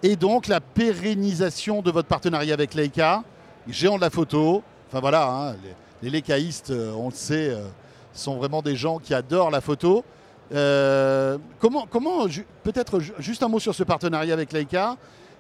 [0.03, 3.23] Et donc, la pérennisation de votre partenariat avec Leica,
[3.69, 4.63] géant de la photo.
[4.89, 5.71] Enfin, voilà, hein, les,
[6.03, 7.65] les Leicaïstes, euh, on le sait, euh,
[8.13, 10.05] sont vraiment des gens qui adorent la photo.
[10.53, 11.87] Euh, comment,
[12.63, 14.97] peut-être ju- juste un mot sur ce partenariat avec Leica.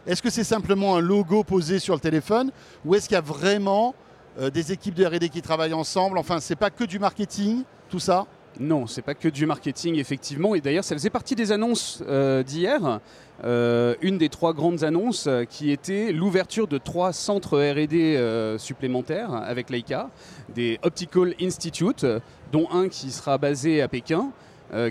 [0.06, 2.50] Est-ce que c'est simplement un logo posé sur le téléphone
[2.84, 3.94] ou est-ce qu'il y a vraiment
[4.52, 6.18] des équipes de R&D qui travaillent ensemble?
[6.18, 8.26] Enfin, c'est pas que du marketing, tout ça?
[8.58, 10.54] Non, c'est pas que du marketing, effectivement.
[10.54, 13.00] Et d'ailleurs, ça faisait partie des annonces euh, d'hier.
[13.44, 19.34] Euh, une des trois grandes annonces euh, qui était l'ouverture de trois centres R&D supplémentaires
[19.34, 20.08] avec Leica,
[20.54, 22.06] des Optical Institute,
[22.52, 24.30] dont un qui sera basé à Pékin,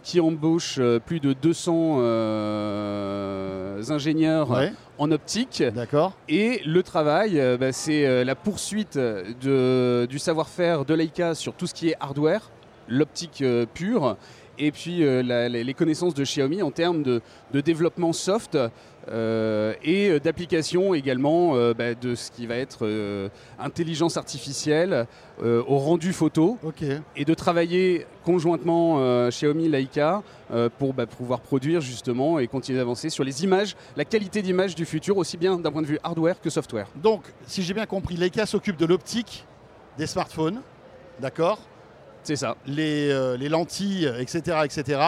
[0.03, 5.63] qui embauche plus de 200 euh, ingénieurs Ouais, en optique.
[5.74, 6.13] d'accord.
[6.30, 11.74] Et le travail, bah, c'est la poursuite de- du savoir-faire de Leica sur tout ce
[11.74, 12.49] qui est hardware,
[12.88, 14.18] l'optique euh, pure,
[14.58, 17.22] et puis euh, la- les connaissances de Xiaomi en termes de,
[17.52, 18.58] de développement soft
[19.08, 22.88] euh, et d'application également euh, bah, de ce qui va être
[23.60, 25.08] intelligence artificielle
[25.44, 26.58] au rendu photo
[27.18, 30.24] et de travailler conjointement Xiaomi Leica
[30.80, 34.86] pour bah, pouvoir produire justement et continuer d'avancer sur les images, la qualité d'image du
[34.86, 36.88] futur, aussi bien d'un point de vue hardware que software.
[36.96, 39.46] Donc, si j'ai bien compris, Leica s'occupe de l'optique
[39.98, 40.62] des smartphones,
[41.20, 41.60] d'accord?
[42.26, 42.55] C'est ça.
[42.67, 44.99] les, euh, les lentilles, etc., etc.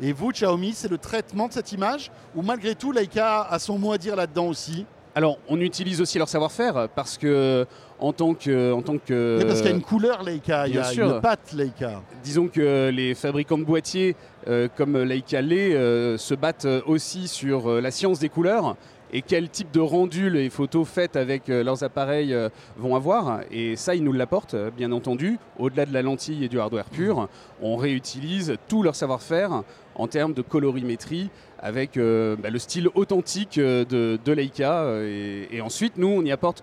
[0.00, 3.78] Et vous, Xiaomi, c'est le traitement de cette image Ou malgré tout, Leica a son
[3.78, 4.86] mot à dire là-dedans aussi?
[5.14, 7.66] Alors, on utilise aussi leur savoir-faire parce que
[7.98, 10.74] en tant que, en tant que, Oui, Parce qu'il y a une couleur Leica, il
[10.76, 11.16] y a sûr.
[11.16, 12.00] une patte Leica.
[12.22, 14.14] disons que les fabricants de boîtiers
[14.48, 18.76] euh, comme Leica l'est euh, se battent euh, aussi sur euh, la science des couleurs
[19.12, 23.40] et quel type de rendu les photos faites avec euh, leurs appareils euh, vont avoir.
[23.50, 25.38] Et ça, ils nous l'apportent, euh, bien entendu.
[25.58, 27.28] Au-delà de la lentille et du hardware pur,
[27.60, 29.62] on réutilise tout leur savoir-faire
[29.94, 33.84] en termes de colorimétrie avec euh, bah, le style authentique de,
[34.24, 34.86] de Leica.
[35.02, 36.62] Et, et ensuite, nous, on y apporte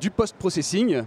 [0.00, 1.02] du post-processing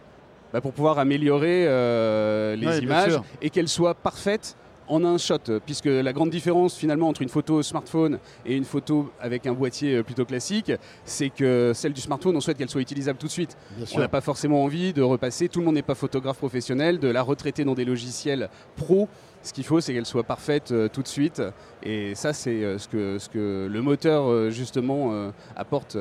[0.53, 4.55] bah, pour pouvoir améliorer euh, les Ouais, images et qu'elles soient parfaites
[4.87, 9.11] en un shot, puisque la grande différence finalement entre une photo smartphone et une photo
[9.19, 10.71] avec un boîtier euh, plutôt classique,
[11.03, 13.57] c'est que celle du smartphone, on souhaite qu'elle soit utilisable tout de suite.
[13.77, 16.99] Bien On n'a pas forcément envie de repasser, tout le monde n'est pas photographe professionnel,
[16.99, 19.07] de la retraiter dans des logiciels pro.
[19.45, 21.41] Ce qu'il faut, c'est qu'elle soit parfaite euh, tout de suite.
[21.83, 25.97] Et ça, c'est euh, ce, que, ce que le moteur, euh, justement, apporte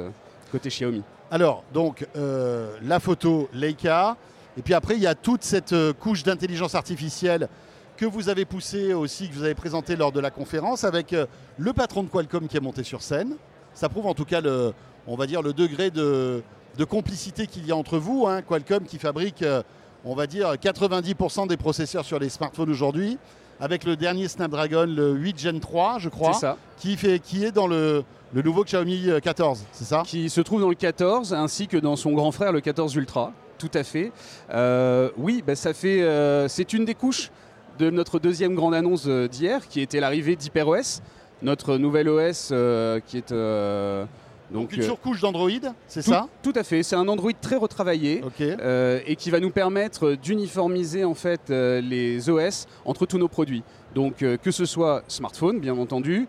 [0.50, 1.02] côté Xiaomi.
[1.30, 4.16] Alors, donc, la photo Leica.
[4.56, 7.48] Et puis après, il y a toute cette couche d'intelligence artificielle
[7.96, 11.26] que vous avez poussée aussi, que vous avez présentée lors de la conférence, avec euh,
[11.58, 13.36] le patron de Qualcomm qui est monté sur scène.
[13.74, 14.72] ça prouve en tout cas le,
[15.06, 16.42] on va dire le degré de,
[16.76, 18.26] de complicité qu'il y a entre vous.
[18.26, 18.42] hein.
[18.42, 19.62] Qualcomm qui fabrique, euh,
[20.04, 23.18] on va dire, 90% des processeurs sur les smartphones aujourd'hui,
[23.60, 26.56] avec le dernier Snapdragon, le 8 Gen 3, je crois, ça.
[26.76, 30.02] qui, fait, qui est dans le, le nouveau Xiaomi euh, 14, c'est ça?
[30.04, 33.32] Qui se trouve dans le 14 ainsi que dans son grand frère le 14 Ultra.
[33.56, 34.10] Tout à fait.
[34.50, 36.02] Euh, oui, bah, ça fait.
[36.02, 37.30] euh, c'est une des couches
[37.78, 41.00] de notre deuxième grande annonce euh, d'hier, qui était l'arrivée d'HyperOS,
[41.42, 43.32] notre nouvel OS euh, qui est.
[43.32, 44.04] euh,
[44.50, 45.50] Donc donc une surcouche d'Android,
[45.88, 46.82] c'est ça tout à fait.
[46.82, 48.22] C'est un Android très retravaillé.
[48.40, 53.62] Euh, et qui va nous permettre d'uniformiser en fait les OS entre tous nos produits.
[53.94, 56.28] Donc que ce soit smartphone bien entendu,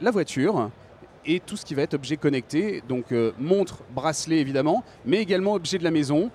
[0.00, 0.70] la voiture
[1.24, 3.06] et tout ce qui va être objet connecté, donc
[3.38, 6.30] montre, bracelet évidemment, mais également objet de la maison.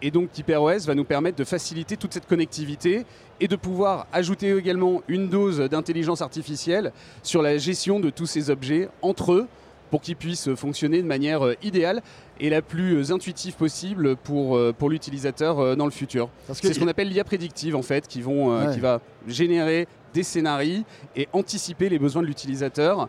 [0.00, 3.04] Et donc HyperOS va nous permettre de faciliter toute cette connectivité
[3.40, 6.92] et de pouvoir ajouter également une dose d'intelligence artificielle
[7.22, 9.48] sur la gestion de tous ces objets entre eux
[9.90, 12.02] pour qu'ils puissent fonctionner de manière euh, idéale
[12.40, 16.28] et la plus euh, intuitive possible pour, euh, pour l'utilisateur dans le futur.
[16.52, 18.74] C'est ce qu'on appelle l'IA prédictive en fait, qui, vont, Ouais.
[18.74, 20.82] qui va générer des scénarios
[21.16, 23.08] et anticiper les besoins de l'utilisateur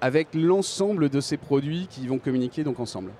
[0.00, 3.10] avec l'ensemble de ces produits qui vont communiquer donc ensemble.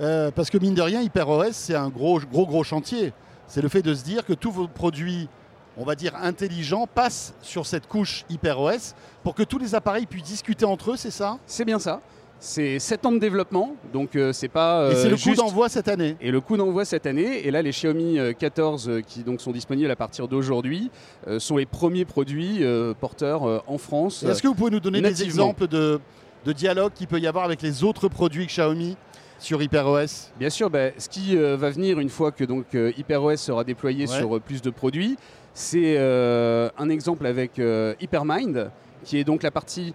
[0.00, 3.12] Euh, parce que mine de rien, HyperOS, c'est un gros, gros, gros chantier.
[3.46, 5.28] C'est le fait de se dire que tous vos produits,
[5.76, 10.24] on va dire intelligents, passent sur cette couche HyperOS pour que tous les appareils puissent
[10.24, 11.38] discuter entre eux, c'est ça?
[11.46, 12.00] C'est bien ça.
[12.44, 15.68] C'est 7 ans de développement, donc euh, c'est pas Et c'est euh, le coup d'envoi
[15.68, 16.16] cette année.
[16.20, 19.40] Et le coup d'envoi cette année, et là les Xiaomi euh, 14 euh, qui donc
[19.40, 20.90] sont disponibles à partir d'aujourd'hui
[21.38, 22.64] sont les premiers produits
[22.98, 24.24] porteurs en France.
[24.24, 26.00] Est-ce que vous pouvez nous donner des exemples de,
[26.44, 28.96] de dialogue qu'il peut y avoir avec les autres produits Xiaomi?
[29.42, 32.92] Sur HyperOS Bien sûr, bah, ce qui euh, va venir une fois que donc euh,
[32.96, 34.06] HyperOS sera déployé Ouais.
[34.18, 35.16] sur euh, plus de produits,
[35.52, 37.60] c'est un exemple avec
[38.00, 38.70] HyperMind,
[39.04, 39.92] qui est donc la partie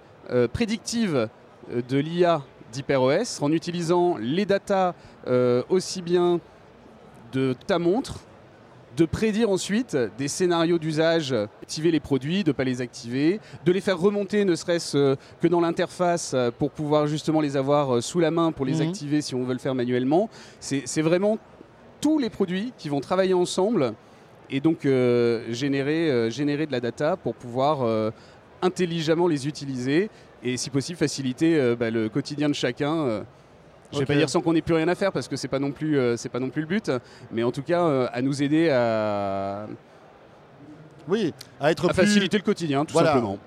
[0.53, 1.29] prédictive
[1.71, 4.93] de l'IA d'HyperOS, en utilisant les datas
[5.69, 6.39] aussi bien
[7.31, 8.19] de ta montre,
[8.97, 11.31] de prédire ensuite des scénarios d'usage,
[11.61, 15.15] activer les produits, de ne pas les activer, de les faire remonter ne serait-ce euh,
[15.39, 18.81] que dans l'interface euh, pour pouvoir justement les avoir euh, sous la main pour les
[18.81, 18.87] Mhm.
[18.89, 20.29] activer si on veut le faire manuellement.
[20.59, 21.37] C'est vraiment
[22.01, 23.93] tous les produits qui vont travailler ensemble
[24.49, 28.09] et donc euh, générer, euh, générer de la data pour pouvoir euh,
[28.63, 30.09] intelligemment les utiliser
[30.43, 33.23] et si possible faciliter bah, le quotidien de chacun.
[33.91, 34.07] Je vais Ok.
[34.07, 35.97] pas dire sans qu'on ait plus rien à faire parce que c'est pas non plus
[35.97, 36.91] euh, c'est pas non plus le but,
[37.31, 39.67] mais en tout cas euh, à nous aider à,
[41.07, 43.13] Oui, à être à plus faciliter le quotidien tout Voilà.
[43.13, 43.37] simplement,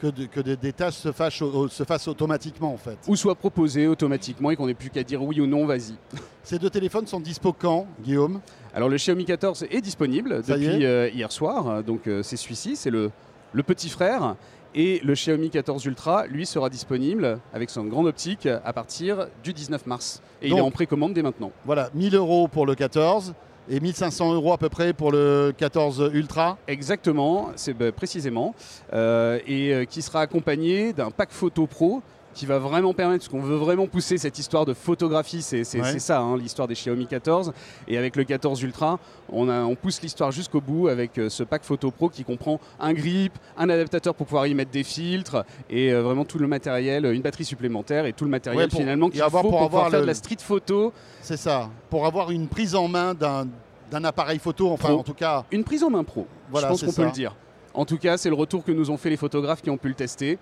[0.00, 2.96] que, de- que de- des tâches se fassent, se fassent automatiquement en fait.
[3.06, 5.94] ou soit proposé automatiquement et qu'on n'ait plus qu'à dire oui ou non, vas-y.
[6.42, 8.40] Ces deux téléphones sont dispo quand, Guillaume?
[8.74, 12.76] Alors le Xiaomi 14 est disponible Ça depuis est euh, hier soir, donc c'est celui-ci,
[12.76, 13.10] c'est le,
[13.52, 14.36] le petit frère.
[14.74, 19.52] Et le Xiaomi 14 Ultra, lui, sera disponible avec son grande optique à partir du
[19.52, 20.22] 19 mars.
[20.40, 21.52] Et il est en précommande dès maintenant.
[21.66, 23.34] Voilà, 1000 euros pour le 14
[23.68, 26.56] et 1500 euros à peu près pour le 14 Ultra.
[26.66, 28.54] Exactement, c'est bah, précisément.
[28.92, 32.02] Euh, et euh, qui sera accompagné d'un pack photo pro
[32.34, 35.98] qui va vraiment permettre, parce qu'on veut vraiment pousser cette histoire de photographie, c'est Ouais.
[35.98, 37.52] ça hein, l'histoire des Xiaomi 14.
[37.88, 38.98] Et avec le 14 Ultra,
[39.30, 42.58] on, a- on pousse l'histoire jusqu'au bout avec euh, ce pack photo pro qui comprend
[42.80, 46.46] un grip, un adaptateur pour pouvoir y mettre des filtres et euh, vraiment tout le
[46.46, 49.62] matériel, une batterie supplémentaire et tout le matériel Ouais, pour finalement qu'il faut avoir- pour,
[49.62, 50.92] avoir faire le- de la street photo.
[51.20, 54.98] C'est ça, pour avoir une prise en main d'un appareil photo, enfin Pro.
[55.00, 55.44] en tout cas.
[55.50, 57.34] Une prise en main pro, Voilà, je pense qu'on peut le dire.
[57.74, 59.88] En tout cas, c'est le retour que nous ont fait les photographes qui ont pu
[59.88, 60.38] le tester.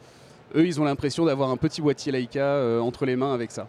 [0.54, 3.68] Eux, ils ont l'impression d'avoir un petit boîtier Leica euh, entre les mains avec ça.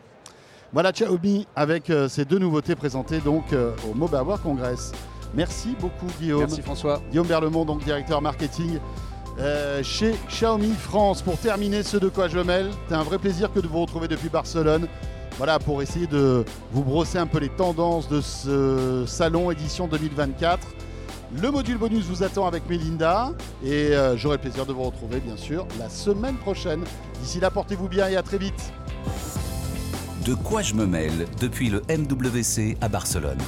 [0.74, 4.94] Voilà Xiaomi avec euh, ces deux nouveautés présentées donc euh, au Mobile World Congress.
[5.34, 6.42] Merci beaucoup Guillaume.
[6.42, 7.02] Merci François.
[7.10, 8.80] Guillaume Berlemont, donc directeur marketing
[9.40, 11.22] euh, chez Xiaomi France.
[11.22, 14.08] Pour terminer ce de quoi je mêle, c'est un vrai plaisir que de vous retrouver
[14.08, 14.88] depuis Barcelone.
[15.38, 20.68] Voilà, pour essayer de vous brosser un peu les tendances de ce salon édition 2024.
[21.40, 23.32] Le module bonus vous attend avec Melinda
[23.64, 26.84] et euh, j'aurai le plaisir de vous retrouver bien sûr la semaine prochaine.
[27.22, 28.74] D'ici là, portez-vous bien et à très vite.
[30.26, 33.40] De quoi je me mêle depuis le MWC à Barcelone.